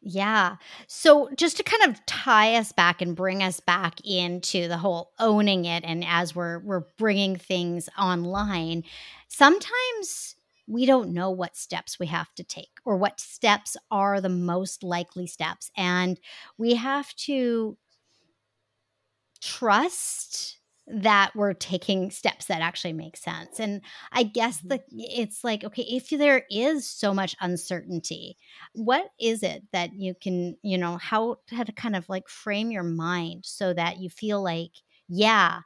Yeah. 0.00 0.56
So 0.86 1.30
just 1.36 1.56
to 1.56 1.64
kind 1.64 1.90
of 1.90 2.04
tie 2.06 2.54
us 2.54 2.70
back 2.70 3.02
and 3.02 3.16
bring 3.16 3.42
us 3.42 3.58
back 3.58 4.00
into 4.04 4.68
the 4.68 4.76
whole 4.76 5.10
owning 5.18 5.64
it 5.64 5.84
and 5.84 6.04
as 6.06 6.32
we're 6.32 6.60
we're 6.60 6.84
bringing 6.96 7.34
things 7.36 7.88
online, 7.98 8.84
sometimes 9.26 10.35
we 10.66 10.86
don't 10.86 11.12
know 11.12 11.30
what 11.30 11.56
steps 11.56 11.98
we 11.98 12.06
have 12.06 12.32
to 12.34 12.44
take 12.44 12.78
or 12.84 12.96
what 12.96 13.20
steps 13.20 13.76
are 13.90 14.20
the 14.20 14.28
most 14.28 14.82
likely 14.82 15.26
steps 15.26 15.70
and 15.76 16.18
we 16.58 16.74
have 16.74 17.14
to 17.16 17.76
trust 19.40 20.58
that 20.88 21.34
we're 21.34 21.52
taking 21.52 22.12
steps 22.12 22.46
that 22.46 22.62
actually 22.62 22.92
make 22.92 23.16
sense. 23.16 23.58
And 23.58 23.82
I 24.12 24.22
guess 24.22 24.60
Mhm. 24.60 24.68
the 24.68 24.80
it's 24.92 25.42
like, 25.42 25.64
okay, 25.64 25.82
if 25.82 26.10
there 26.10 26.44
is 26.48 26.88
so 26.88 27.12
much 27.12 27.34
uncertainty, 27.40 28.36
what 28.72 29.10
is 29.18 29.42
it 29.42 29.64
that 29.72 29.94
you 29.94 30.14
can, 30.14 30.56
you 30.62 30.78
know, 30.78 30.96
how 30.96 31.38
how 31.50 31.64
to 31.64 31.72
kind 31.72 31.96
of 31.96 32.08
like 32.08 32.28
frame 32.28 32.70
your 32.70 32.84
mind 32.84 33.44
so 33.46 33.74
that 33.74 33.98
you 33.98 34.08
feel 34.10 34.42
like, 34.42 34.70
yeah, 35.08 35.62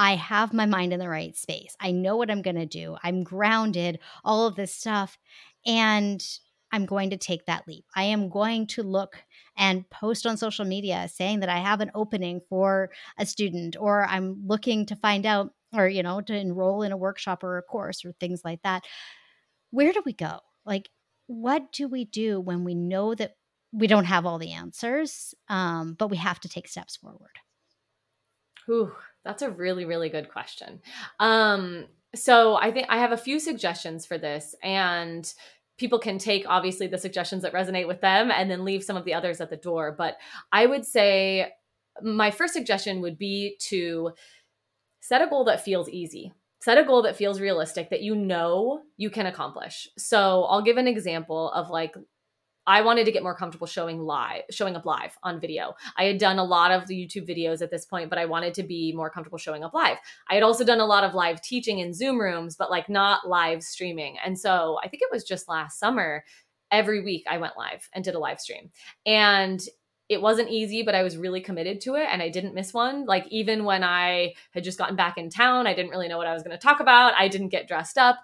I 0.00 0.16
have 0.16 0.54
my 0.54 0.64
mind 0.64 0.94
in 0.94 0.98
the 0.98 1.10
right 1.10 1.36
space. 1.36 1.76
I 1.78 1.90
know 1.90 2.16
what 2.16 2.30
I'm 2.30 2.40
going 2.40 2.56
to 2.56 2.64
do. 2.64 2.96
I'm 3.04 3.22
grounded, 3.22 3.98
all 4.24 4.46
of 4.46 4.56
this 4.56 4.74
stuff. 4.74 5.18
And 5.66 6.26
I'm 6.72 6.86
going 6.86 7.10
to 7.10 7.18
take 7.18 7.44
that 7.44 7.68
leap. 7.68 7.84
I 7.94 8.04
am 8.04 8.30
going 8.30 8.66
to 8.68 8.82
look 8.82 9.22
and 9.58 9.88
post 9.90 10.24
on 10.24 10.38
social 10.38 10.64
media 10.64 11.06
saying 11.12 11.40
that 11.40 11.50
I 11.50 11.58
have 11.58 11.82
an 11.82 11.90
opening 11.94 12.40
for 12.48 12.88
a 13.18 13.26
student, 13.26 13.76
or 13.78 14.06
I'm 14.06 14.42
looking 14.46 14.86
to 14.86 14.96
find 14.96 15.26
out, 15.26 15.52
or, 15.74 15.86
you 15.86 16.02
know, 16.02 16.22
to 16.22 16.34
enroll 16.34 16.80
in 16.80 16.92
a 16.92 16.96
workshop 16.96 17.44
or 17.44 17.58
a 17.58 17.62
course 17.62 18.02
or 18.02 18.12
things 18.12 18.40
like 18.42 18.62
that. 18.62 18.84
Where 19.70 19.92
do 19.92 20.02
we 20.06 20.14
go? 20.14 20.38
Like, 20.64 20.88
what 21.26 21.72
do 21.72 21.88
we 21.88 22.06
do 22.06 22.40
when 22.40 22.64
we 22.64 22.74
know 22.74 23.14
that 23.14 23.34
we 23.70 23.86
don't 23.86 24.06
have 24.06 24.24
all 24.24 24.38
the 24.38 24.52
answers, 24.52 25.34
um, 25.50 25.92
but 25.92 26.08
we 26.08 26.16
have 26.16 26.40
to 26.40 26.48
take 26.48 26.68
steps 26.68 26.96
forward? 26.96 27.38
Ooh, 28.68 28.92
that's 29.24 29.42
a 29.42 29.50
really, 29.50 29.84
really 29.84 30.08
good 30.08 30.30
question. 30.30 30.80
Um, 31.18 31.86
so 32.14 32.56
I 32.56 32.70
think 32.70 32.86
I 32.88 32.98
have 32.98 33.12
a 33.12 33.16
few 33.16 33.38
suggestions 33.38 34.06
for 34.06 34.18
this, 34.18 34.54
and 34.62 35.32
people 35.78 35.98
can 35.98 36.18
take 36.18 36.44
obviously 36.46 36.86
the 36.86 36.98
suggestions 36.98 37.42
that 37.42 37.54
resonate 37.54 37.86
with 37.86 38.00
them 38.00 38.30
and 38.30 38.50
then 38.50 38.64
leave 38.64 38.84
some 38.84 38.96
of 38.96 39.04
the 39.04 39.14
others 39.14 39.40
at 39.40 39.50
the 39.50 39.56
door. 39.56 39.94
But 39.96 40.16
I 40.52 40.66
would 40.66 40.84
say 40.84 41.52
my 42.02 42.30
first 42.30 42.52
suggestion 42.52 43.00
would 43.00 43.18
be 43.18 43.56
to 43.68 44.12
set 45.00 45.22
a 45.22 45.26
goal 45.26 45.44
that 45.44 45.64
feels 45.64 45.88
easy. 45.88 46.32
Set 46.60 46.76
a 46.76 46.84
goal 46.84 47.02
that 47.02 47.16
feels 47.16 47.40
realistic 47.40 47.88
that 47.88 48.02
you 48.02 48.14
know 48.14 48.82
you 48.98 49.08
can 49.08 49.24
accomplish. 49.26 49.88
So 49.96 50.44
I'll 50.44 50.62
give 50.62 50.76
an 50.76 50.86
example 50.86 51.50
of 51.52 51.70
like 51.70 51.94
I 52.66 52.82
wanted 52.82 53.04
to 53.06 53.12
get 53.12 53.22
more 53.22 53.34
comfortable 53.34 53.66
showing 53.66 54.00
live, 54.00 54.42
showing 54.50 54.76
up 54.76 54.84
live 54.84 55.16
on 55.22 55.40
video. 55.40 55.74
I 55.96 56.04
had 56.04 56.18
done 56.18 56.38
a 56.38 56.44
lot 56.44 56.70
of 56.70 56.86
the 56.86 56.94
YouTube 56.94 57.28
videos 57.28 57.62
at 57.62 57.70
this 57.70 57.84
point, 57.84 58.10
but 58.10 58.18
I 58.18 58.26
wanted 58.26 58.54
to 58.54 58.62
be 58.62 58.92
more 58.92 59.10
comfortable 59.10 59.38
showing 59.38 59.64
up 59.64 59.74
live. 59.74 59.98
I 60.28 60.34
had 60.34 60.42
also 60.42 60.64
done 60.64 60.80
a 60.80 60.86
lot 60.86 61.04
of 61.04 61.14
live 61.14 61.40
teaching 61.42 61.78
in 61.78 61.94
Zoom 61.94 62.20
rooms, 62.20 62.56
but 62.56 62.70
like 62.70 62.88
not 62.88 63.26
live 63.28 63.62
streaming. 63.62 64.18
And 64.24 64.38
so 64.38 64.78
I 64.84 64.88
think 64.88 65.02
it 65.02 65.10
was 65.10 65.24
just 65.24 65.48
last 65.48 65.78
summer, 65.78 66.24
every 66.70 67.02
week 67.02 67.24
I 67.28 67.38
went 67.38 67.56
live 67.56 67.88
and 67.94 68.04
did 68.04 68.14
a 68.14 68.18
live 68.18 68.40
stream. 68.40 68.70
And 69.06 69.60
it 70.08 70.20
wasn't 70.20 70.50
easy, 70.50 70.82
but 70.82 70.96
I 70.96 71.04
was 71.04 71.16
really 71.16 71.40
committed 71.40 71.80
to 71.82 71.94
it 71.94 72.06
and 72.10 72.20
I 72.20 72.30
didn't 72.30 72.52
miss 72.52 72.74
one. 72.74 73.06
Like, 73.06 73.28
even 73.28 73.64
when 73.64 73.84
I 73.84 74.34
had 74.50 74.64
just 74.64 74.76
gotten 74.76 74.96
back 74.96 75.16
in 75.18 75.30
town, 75.30 75.68
I 75.68 75.74
didn't 75.74 75.92
really 75.92 76.08
know 76.08 76.18
what 76.18 76.26
I 76.26 76.34
was 76.34 76.42
going 76.42 76.56
to 76.56 76.60
talk 76.60 76.80
about. 76.80 77.14
I 77.16 77.28
didn't 77.28 77.50
get 77.50 77.68
dressed 77.68 77.96
up 77.96 78.16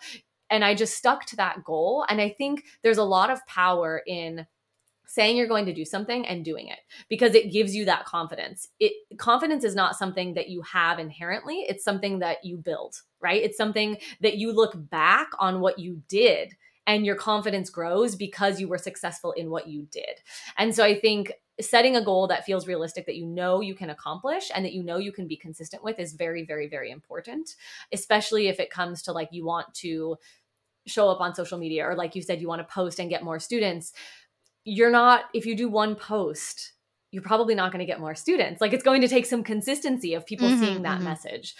and 0.50 0.64
I 0.64 0.74
just 0.74 0.96
stuck 0.96 1.26
to 1.26 1.36
that 1.36 1.64
goal. 1.64 2.04
And 2.08 2.20
I 2.20 2.30
think 2.30 2.64
there's 2.82 2.98
a 2.98 3.04
lot 3.04 3.30
of 3.30 3.44
power 3.46 4.02
in 4.06 4.46
saying 5.08 5.36
you're 5.36 5.46
going 5.46 5.66
to 5.66 5.72
do 5.72 5.84
something 5.84 6.26
and 6.26 6.44
doing 6.44 6.68
it 6.68 6.80
because 7.08 7.34
it 7.34 7.52
gives 7.52 7.74
you 7.74 7.84
that 7.84 8.04
confidence. 8.04 8.68
It 8.80 8.92
confidence 9.18 9.64
is 9.64 9.74
not 9.74 9.96
something 9.96 10.34
that 10.34 10.48
you 10.48 10.62
have 10.62 10.98
inherently, 10.98 11.64
it's 11.68 11.84
something 11.84 12.18
that 12.20 12.44
you 12.44 12.56
build, 12.56 12.96
right? 13.20 13.42
It's 13.42 13.56
something 13.56 13.98
that 14.20 14.36
you 14.36 14.52
look 14.52 14.74
back 14.90 15.28
on 15.38 15.60
what 15.60 15.78
you 15.78 16.02
did 16.08 16.54
and 16.86 17.06
your 17.06 17.16
confidence 17.16 17.70
grows 17.70 18.14
because 18.14 18.60
you 18.60 18.68
were 18.68 18.78
successful 18.78 19.32
in 19.32 19.50
what 19.50 19.68
you 19.68 19.86
did. 19.90 20.20
And 20.56 20.74
so 20.74 20.84
I 20.84 20.98
think 20.98 21.32
setting 21.60 21.96
a 21.96 22.04
goal 22.04 22.26
that 22.26 22.44
feels 22.44 22.66
realistic 22.66 23.06
that 23.06 23.16
you 23.16 23.26
know 23.26 23.60
you 23.60 23.74
can 23.74 23.90
accomplish 23.90 24.50
and 24.54 24.64
that 24.64 24.72
you 24.74 24.82
know 24.82 24.98
you 24.98 25.12
can 25.12 25.26
be 25.26 25.36
consistent 25.36 25.82
with 25.82 25.98
is 25.98 26.12
very 26.12 26.44
very 26.44 26.68
very 26.68 26.90
important 26.90 27.56
especially 27.92 28.48
if 28.48 28.60
it 28.60 28.70
comes 28.70 29.02
to 29.02 29.12
like 29.12 29.28
you 29.32 29.44
want 29.44 29.72
to 29.74 30.16
show 30.86 31.08
up 31.08 31.20
on 31.20 31.34
social 31.34 31.58
media 31.58 31.84
or 31.86 31.94
like 31.94 32.14
you 32.14 32.22
said 32.22 32.40
you 32.40 32.48
want 32.48 32.60
to 32.60 32.72
post 32.72 32.98
and 32.98 33.10
get 33.10 33.22
more 33.22 33.38
students. 33.38 33.92
You're 34.64 34.90
not 34.90 35.24
if 35.34 35.46
you 35.46 35.56
do 35.56 35.68
one 35.68 35.94
post 35.94 36.72
you're 37.12 37.22
probably 37.22 37.54
not 37.54 37.72
going 37.72 37.78
to 37.78 37.86
get 37.86 38.00
more 38.00 38.14
students. 38.14 38.60
Like 38.60 38.72
it's 38.72 38.82
going 38.82 39.00
to 39.00 39.08
take 39.08 39.26
some 39.26 39.42
consistency 39.44 40.12
of 40.14 40.26
people 40.26 40.48
Mhm, 40.48 40.58
seeing 40.58 40.82
that 40.82 40.98
mhm. 40.98 41.04
message. 41.04 41.54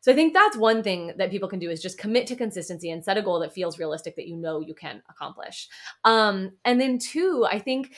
So 0.00 0.12
i 0.12 0.14
think 0.14 0.34
that's 0.34 0.56
one 0.56 0.82
thing 0.82 1.12
that 1.18 1.30
people 1.30 1.48
can 1.48 1.58
do 1.58 1.70
is 1.70 1.82
just 1.82 1.98
commit 1.98 2.26
to 2.28 2.36
consistency 2.36 2.90
and 2.90 3.04
set 3.04 3.16
a 3.16 3.22
goal 3.22 3.40
that 3.40 3.52
feels 3.52 3.78
realistic 3.78 4.16
that 4.16 4.26
you 4.28 4.36
know 4.36 4.60
you 4.60 4.74
can 4.74 5.02
accomplish. 5.08 5.68
Um 6.04 6.52
and 6.64 6.80
then 6.80 6.98
two 6.98 7.46
i 7.48 7.58
think 7.58 7.96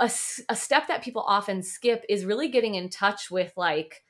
a, 0.00 0.10
a 0.48 0.56
step 0.56 0.88
that 0.88 1.02
people 1.02 1.22
often 1.26 1.62
skip 1.62 2.04
is 2.08 2.24
really 2.24 2.48
getting 2.48 2.74
in 2.74 2.88
touch 2.88 3.30
with 3.30 3.52
like 3.56 4.02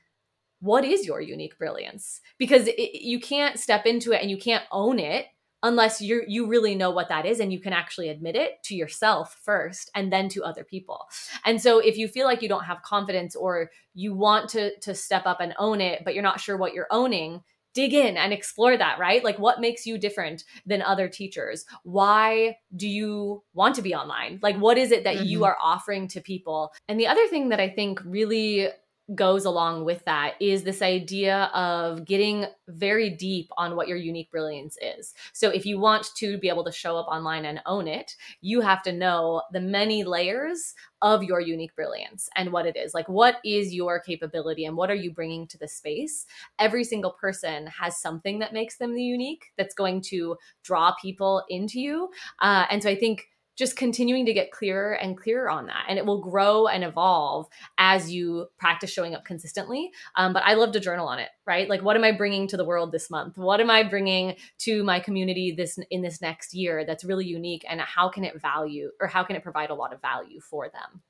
what 0.61 0.85
is 0.85 1.07
your 1.07 1.21
unique 1.21 1.59
brilliance 1.59 2.21
because 2.39 2.67
it, 2.69 3.03
you 3.03 3.21
can't 3.21 3.59
step 3.59 3.85
into 3.87 4.13
it 4.13 4.23
and 4.23 4.31
you 4.31 4.39
can't 4.39 4.65
own 4.73 4.99
it 4.99 5.27
unless 5.63 6.01
you 6.01 6.23
you 6.29 6.47
really 6.47 6.75
know 6.75 6.91
what 6.91 7.09
that 7.09 7.27
is 7.27 7.41
and 7.41 7.53
you 7.53 7.59
can 7.59 7.73
actually 7.73 8.09
admit 8.11 8.37
it 8.37 8.63
to 8.63 8.75
yourself 8.75 9.41
first 9.43 9.91
and 9.95 10.13
then 10.13 10.29
to 10.29 10.45
other 10.45 10.63
people. 10.63 11.07
And 11.45 11.61
so 11.61 11.79
if 11.79 11.97
you 11.97 12.07
feel 12.07 12.27
like 12.27 12.43
you 12.43 12.49
don't 12.49 12.65
have 12.65 12.83
confidence 12.83 13.35
or 13.35 13.71
you 13.95 14.15
want 14.15 14.49
to 14.51 14.79
to 14.81 14.95
step 14.95 15.27
up 15.27 15.41
and 15.41 15.55
own 15.59 15.81
it 15.81 16.03
but 16.05 16.15
you're 16.15 16.23
not 16.23 16.41
sure 16.41 16.57
what 16.57 16.75
you're 16.75 16.87
owning, 16.91 17.43
dig 17.75 17.93
in 17.93 18.17
and 18.17 18.33
explore 18.33 18.77
that, 18.77 18.99
right? 18.99 19.23
Like 19.25 19.39
what 19.39 19.61
makes 19.61 19.85
you 19.87 19.99
different 19.99 20.45
than 20.65 20.81
other 20.83 21.09
teachers? 21.09 21.65
Why 21.83 22.57
do 22.77 22.89
you 22.89 23.43
want 23.53 23.75
to 23.77 23.83
be 23.83 23.95
online? 23.95 24.39
Like 24.43 24.57
what 24.57 24.79
is 24.79 24.93
it 24.93 25.05
that 25.05 25.27
you 25.27 25.41
Mhm. 25.41 25.47
are 25.47 25.59
offering 25.61 26.09
to 26.09 26.21
people? 26.21 26.73
And 26.89 26.99
the 26.99 27.07
other 27.09 27.27
thing 27.29 27.49
that 27.51 27.61
I 27.61 27.69
think 27.69 28.01
really 28.05 28.69
goes 29.15 29.45
along 29.45 29.85
with 29.85 30.03
that 30.07 30.35
is 30.41 30.63
this 30.63 30.81
idea 30.81 31.51
of 31.55 32.07
getting 32.07 32.47
very 32.69 33.11
deep 33.11 33.51
on 33.59 33.77
what 33.77 33.87
your 33.87 33.99
unique 33.99 34.31
brilliance 34.31 34.79
is. 34.81 35.13
So 35.35 35.51
if 35.51 35.67
you 35.67 35.79
want 35.79 36.07
to 36.17 36.39
be 36.39 36.49
able 36.49 36.65
to 36.65 36.73
show 36.73 36.97
up 36.97 37.07
online 37.09 37.45
and 37.45 37.61
own 37.67 37.87
it, 37.87 38.17
you 38.41 38.63
have 38.63 38.83
to 38.85 38.93
know 38.93 39.43
the 39.53 39.61
many 39.61 40.05
layers 40.05 40.75
of 41.03 41.23
your 41.23 41.41
unique 41.41 41.75
brilliance 41.77 42.31
and 42.35 42.51
what 42.51 42.65
it 42.65 42.77
is. 42.77 42.95
Like 42.95 43.09
what 43.09 43.37
is 43.45 43.75
your 43.75 44.01
capability 44.01 44.65
and 44.65 44.75
what 44.75 44.91
are 44.91 44.95
you 44.95 45.13
bringing 45.13 45.47
to 45.49 45.59
the 45.59 45.69
space? 45.69 46.25
Every 46.59 46.83
single 46.83 47.13
person 47.13 47.67
has 47.67 48.01
something 48.01 48.39
that 48.39 48.55
makes 48.55 48.79
them 48.79 48.97
unique 48.97 49.53
that's 49.59 49.75
going 49.75 50.01
to 50.03 50.37
draw 50.63 50.95
people 50.95 51.45
into 51.51 51.79
you. 51.79 52.09
Uh, 52.41 52.65
and 52.71 52.83
so 52.83 52.89
I 52.89 52.97
think 52.97 53.29
just 53.57 53.77
continuing 53.77 54.27
to 54.27 54.33
get 54.33 54.51
clearer 54.51 54.93
and 54.93 55.17
clearer 55.17 55.49
on 55.51 55.67
that. 55.67 55.87
And 55.89 55.99
it 55.99 56.07
will 56.07 56.21
grow 56.21 56.67
and 56.67 56.85
evolve 56.85 57.47
as 57.79 58.11
you 58.11 58.47
practice 58.59 58.91
showing 58.91 59.15
up 59.15 59.25
consistently. 59.25 59.91
Um, 60.17 60.33
but 60.33 60.43
i 60.45 60.55
love 60.55 60.73
to 60.73 60.81
journal 60.81 61.07
on 61.07 61.19
it 61.19 61.29
right? 61.47 61.69
Like 61.69 61.83
what 61.83 61.97
am 61.97 62.05
i 62.05 62.13
bringing 62.13 62.49
to 62.49 62.57
the 62.57 62.65
world 62.65 62.93
this 62.93 63.11
month? 63.11 63.37
What 63.37 63.61
am 63.61 63.71
i 63.71 63.83
bringing 63.83 64.37
to 64.61 64.83
my 64.83 65.01
community 65.01 65.55
this 65.57 65.79
in 65.91 66.03
this 66.03 66.21
next 66.21 66.55
year 66.55 66.85
that's 66.85 67.05
really 67.05 67.27
unique? 67.27 67.65
And 67.69 67.81
how 67.81 68.09
can 68.09 68.25
it 68.25 68.41
value 68.41 68.91
or 69.01 69.07
how 69.07 69.25
can 69.25 69.37
it 69.37 69.43
provide 69.43 69.71
a 69.71 69.75
lot 69.75 69.93
of 69.93 70.01
value 70.01 70.41
for 70.41 70.69
them 70.69 71.03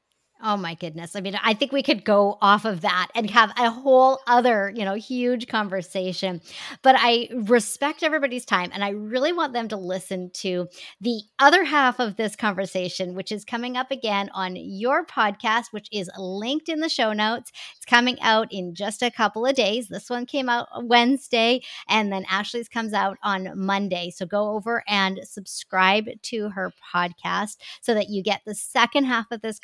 Oh 0.47 0.59
my 0.59 0.75
goodness. 0.75 1.17
I 1.17 1.23
mean, 1.23 1.39
I 1.43 1.55
think 1.55 1.73
we 1.73 1.83
could 1.83 2.05
go 2.05 2.37
off 2.43 2.67
of 2.67 2.83
that 2.83 3.09
and 3.15 3.31
have 3.31 3.51
a 3.57 3.71
whole 3.71 4.21
other, 4.27 4.71
you 4.77 4.85
know, 4.85 4.93
huge 4.93 5.49
conversation. 5.49 6.43
But 6.83 6.97
I 6.99 7.31
respect 7.33 8.03
everybody's 8.03 8.45
time 8.45 8.69
and 8.75 8.85
I 8.85 8.91
really 8.91 9.33
want 9.33 9.55
them 9.55 9.69
to 9.69 9.79
listen 9.79 10.29
to 10.35 10.69
the 11.01 11.23
other 11.39 11.65
half 11.65 11.99
of 11.99 12.17
this 12.17 12.37
conversation, 12.37 13.15
which 13.15 13.33
is 13.33 13.43
coming 13.43 13.79
up 13.79 13.91
again 13.91 14.29
on 14.35 14.55
your 14.55 15.07
podcast, 15.07 15.69
which 15.71 15.89
is 15.91 16.11
linked 16.19 16.69
in 16.69 16.81
the 16.81 16.91
show 16.91 17.15
notes. 17.15 17.51
It's 17.75 17.87
coming 17.87 18.21
out 18.21 18.53
in 18.53 18.75
just 18.75 19.03
a 19.03 19.11
couple 19.11 19.47
of 19.47 19.55
days. 19.55 19.89
This 19.89 20.11
one 20.11 20.27
came 20.27 20.51
out 20.51 20.69
Wednesday 20.85 21.63
and 21.89 22.13
then 22.13 22.27
Ashlee's 22.27 22.69
comes 22.69 22.93
out 22.93 23.17
on 23.23 23.51
Monday. 23.57 24.11
So 24.11 24.27
go 24.27 24.51
over 24.51 24.85
and 24.89 25.21
subscribe 25.25 26.05
to 26.21 26.51
her 26.51 26.71
podcast 26.95 27.57
so 27.81 27.95
that 27.95 28.11
you 28.11 28.23
get 28.23 28.43
the 28.45 28.55
second 28.55 29.05
half 29.05 29.31
of 29.31 29.41
this 29.41 29.59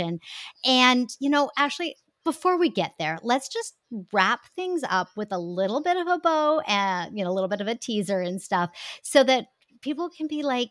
conversation. 0.00 0.20
And, 0.64 1.08
you 1.20 1.30
know, 1.30 1.50
Ashlee, 1.58 1.94
before 2.24 2.58
we 2.58 2.68
get 2.70 2.94
there, 2.98 3.18
let's 3.22 3.48
just 3.48 3.74
wrap 4.12 4.40
things 4.54 4.82
up 4.88 5.08
with 5.16 5.32
a 5.32 5.38
little 5.38 5.82
bit 5.82 5.96
of 5.96 6.06
a 6.06 6.18
bow 6.18 6.60
and, 6.66 7.16
you 7.16 7.24
know, 7.24 7.30
a 7.30 7.32
little 7.32 7.48
bit 7.48 7.60
of 7.60 7.68
a 7.68 7.74
teaser 7.74 8.20
and 8.20 8.40
stuff 8.42 8.70
so 9.02 9.24
that 9.24 9.46
people 9.80 10.10
can 10.10 10.26
be 10.26 10.42
like, 10.42 10.70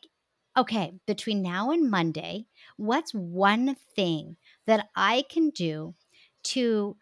okay, 0.58 0.94
between 1.08 1.42
now 1.42 1.72
and 1.72 1.90
Monday, 1.90 2.46
what's 2.78 3.14
one 3.14 3.76
thing 3.96 4.36
that 4.68 4.88
I 4.96 5.24
can 5.30 5.50
do 5.52 5.96
to 6.44 6.98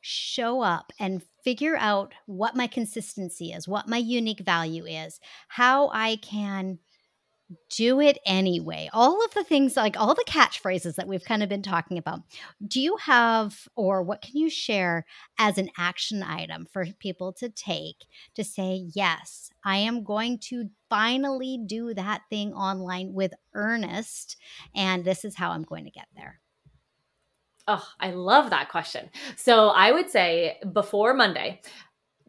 show 0.00 0.62
up 0.62 0.92
and 1.00 1.22
figure 1.44 1.76
out 1.76 2.12
what 2.26 2.56
my 2.56 2.66
consistency 2.66 3.52
is, 3.52 3.66
what 3.66 3.88
my 3.88 3.96
unique 3.98 4.40
value 4.40 4.84
is, 4.86 5.20
how 5.48 5.90
I 5.92 6.16
can 6.16 6.78
do 7.70 8.00
it 8.00 8.18
anyway. 8.26 8.90
All 8.92 9.24
of 9.24 9.32
the 9.32 9.44
things, 9.44 9.76
like 9.76 9.98
all 9.98 10.14
the 10.14 10.24
catchphrases 10.28 10.96
that 10.96 11.08
we've 11.08 11.24
kind 11.24 11.42
of 11.42 11.48
been 11.48 11.62
talking 11.62 11.96
about. 11.96 12.20
Do 12.66 12.80
you 12.80 12.96
have, 12.96 13.68
or 13.74 14.02
what 14.02 14.22
can 14.22 14.36
you 14.36 14.50
share 14.50 15.06
as 15.38 15.56
an 15.56 15.70
action 15.78 16.22
item 16.22 16.66
for 16.70 16.86
people 16.98 17.32
to 17.34 17.48
take 17.48 18.04
to 18.34 18.44
say, 18.44 18.88
yes, 18.94 19.50
I 19.64 19.78
am 19.78 20.04
going 20.04 20.38
to 20.44 20.70
finally 20.90 21.58
do 21.64 21.94
that 21.94 22.22
thing 22.28 22.52
online 22.52 23.12
with 23.14 23.32
earnest, 23.54 24.36
and 24.74 25.04
this 25.04 25.24
is 25.24 25.36
how 25.36 25.50
I'm 25.50 25.62
going 25.62 25.84
to 25.84 25.90
get 25.90 26.08
there? 26.14 26.40
Oh, 27.66 27.86
I 28.00 28.12
love 28.12 28.50
that 28.50 28.70
question. 28.70 29.10
So 29.36 29.68
I 29.68 29.92
would 29.92 30.10
say 30.10 30.58
before 30.72 31.12
Monday, 31.12 31.60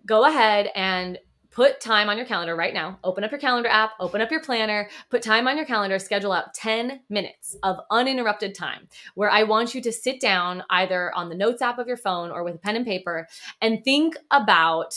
go 0.06 0.26
ahead 0.26 0.70
and 0.76 1.18
put 1.52 1.82
time 1.82 2.10
on 2.10 2.18
your 2.18 2.26
calendar 2.26 2.56
right 2.56 2.74
now. 2.74 3.00
Open 3.04 3.24
up 3.24 3.32
your 3.32 3.40
calendar 3.40 3.70
app, 3.70 3.92
open 4.00 4.22
up 4.22 4.32
your 4.32 4.42
planner, 4.42 4.90
put 5.10 5.22
time 5.22 5.48
on 5.48 5.58
your 5.58 5.66
calendar, 5.66 6.00
schedule 6.00 6.32
out 6.32 6.54
10 6.54 7.02
minutes 7.10 7.56
of 7.64 7.78
uninterrupted 7.92 8.56
time 8.56 8.88
where 9.16 9.30
I 9.30 9.44
want 9.44 9.74
you 9.74 9.82
to 9.82 9.92
sit 9.92 10.20
down 10.20 10.64
either 10.70 11.14
on 11.16 11.30
the 11.30 11.36
notes 11.36 11.62
app 11.62 11.80
of 11.80 11.88
your 11.88 11.98
phone 11.98 12.32
or 12.32 12.44
with 12.44 12.56
a 12.56 12.60
pen 12.60 12.76
and 12.76 12.86
paper 12.86 13.28
and 13.62 13.84
think 13.84 14.16
about 14.32 14.96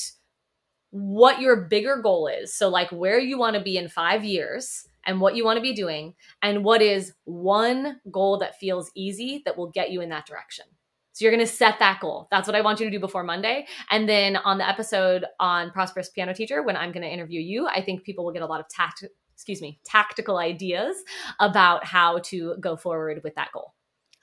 what 0.91 1.41
your 1.41 1.57
bigger 1.57 1.97
goal 1.97 2.27
is. 2.27 2.55
So, 2.55 2.69
like 2.69 2.91
where 2.91 3.19
you 3.19 3.39
want 3.39 3.57
to 3.57 3.63
be 3.63 3.79
in 3.79 3.89
five 3.89 4.25
years 4.25 4.87
and 5.05 5.21
what 5.21 5.35
you 5.35 5.45
want 5.45 5.57
to 5.57 5.63
be 5.63 5.75
doing, 5.75 6.15
and 6.43 6.63
what 6.63 6.81
is 6.81 7.13
one 7.25 8.01
goal 8.11 8.39
that 8.39 8.61
feels 8.61 8.91
easy 8.95 9.43
that 9.45 9.57
will 9.57 9.71
get 9.71 9.91
you 9.91 10.01
in 10.01 10.11
that 10.11 10.27
direction. 10.27 10.65
So 11.13 11.25
you're 11.25 11.33
going 11.33 11.47
to 11.47 11.53
set 11.53 11.79
that 11.79 12.01
goal. 12.01 12.29
That's 12.31 12.49
what 12.49 12.55
I 12.55 12.63
want 12.63 12.81
you 12.81 12.87
to 12.87 12.91
do 12.91 12.99
before 12.99 13.23
Monday. 13.23 13.67
And 13.91 14.09
then 14.09 14.37
on 14.37 14.59
the 14.59 14.69
episode 14.69 15.27
on 15.39 15.71
Prosperous 15.71 16.09
Piano 16.09 16.33
Teacher, 16.33 16.63
when 16.63 16.77
I'm 16.77 16.91
going 16.91 17.03
to 17.03 17.09
interview 17.09 17.41
you, 17.41 17.67
I 17.69 17.83
think 17.83 18.03
people 18.03 18.25
will 18.25 18.33
get 18.33 18.43
a 18.43 18.47
lot 18.47 18.61
of 18.61 18.69
tact, 18.69 19.05
excuse 19.35 19.61
me, 19.61 19.79
tactical 19.85 20.39
ideas 20.39 20.97
about 21.39 21.85
how 21.85 22.19
to 22.25 22.57
go 22.61 22.77
forward 22.77 23.21
with 23.23 23.35
that 23.35 23.53
goal. 23.53 23.75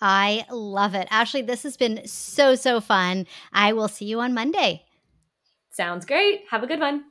I 0.02 0.46
love 0.50 0.96
it. 0.96 1.10
Ashlee, 1.10 1.46
this 1.46 1.64
has 1.64 1.78
been 1.78 2.08
so, 2.08 2.56
so 2.56 2.80
fun. 2.82 3.28
I 3.54 3.74
will 3.74 3.90
see 3.90 4.06
you 4.06 4.20
on 4.22 4.34
Monday. 4.34 4.86
Sounds 5.72 6.06
great. 6.06 6.42
Have 6.50 6.64
a 6.64 6.68
good 6.68 6.80
one. 6.80 7.04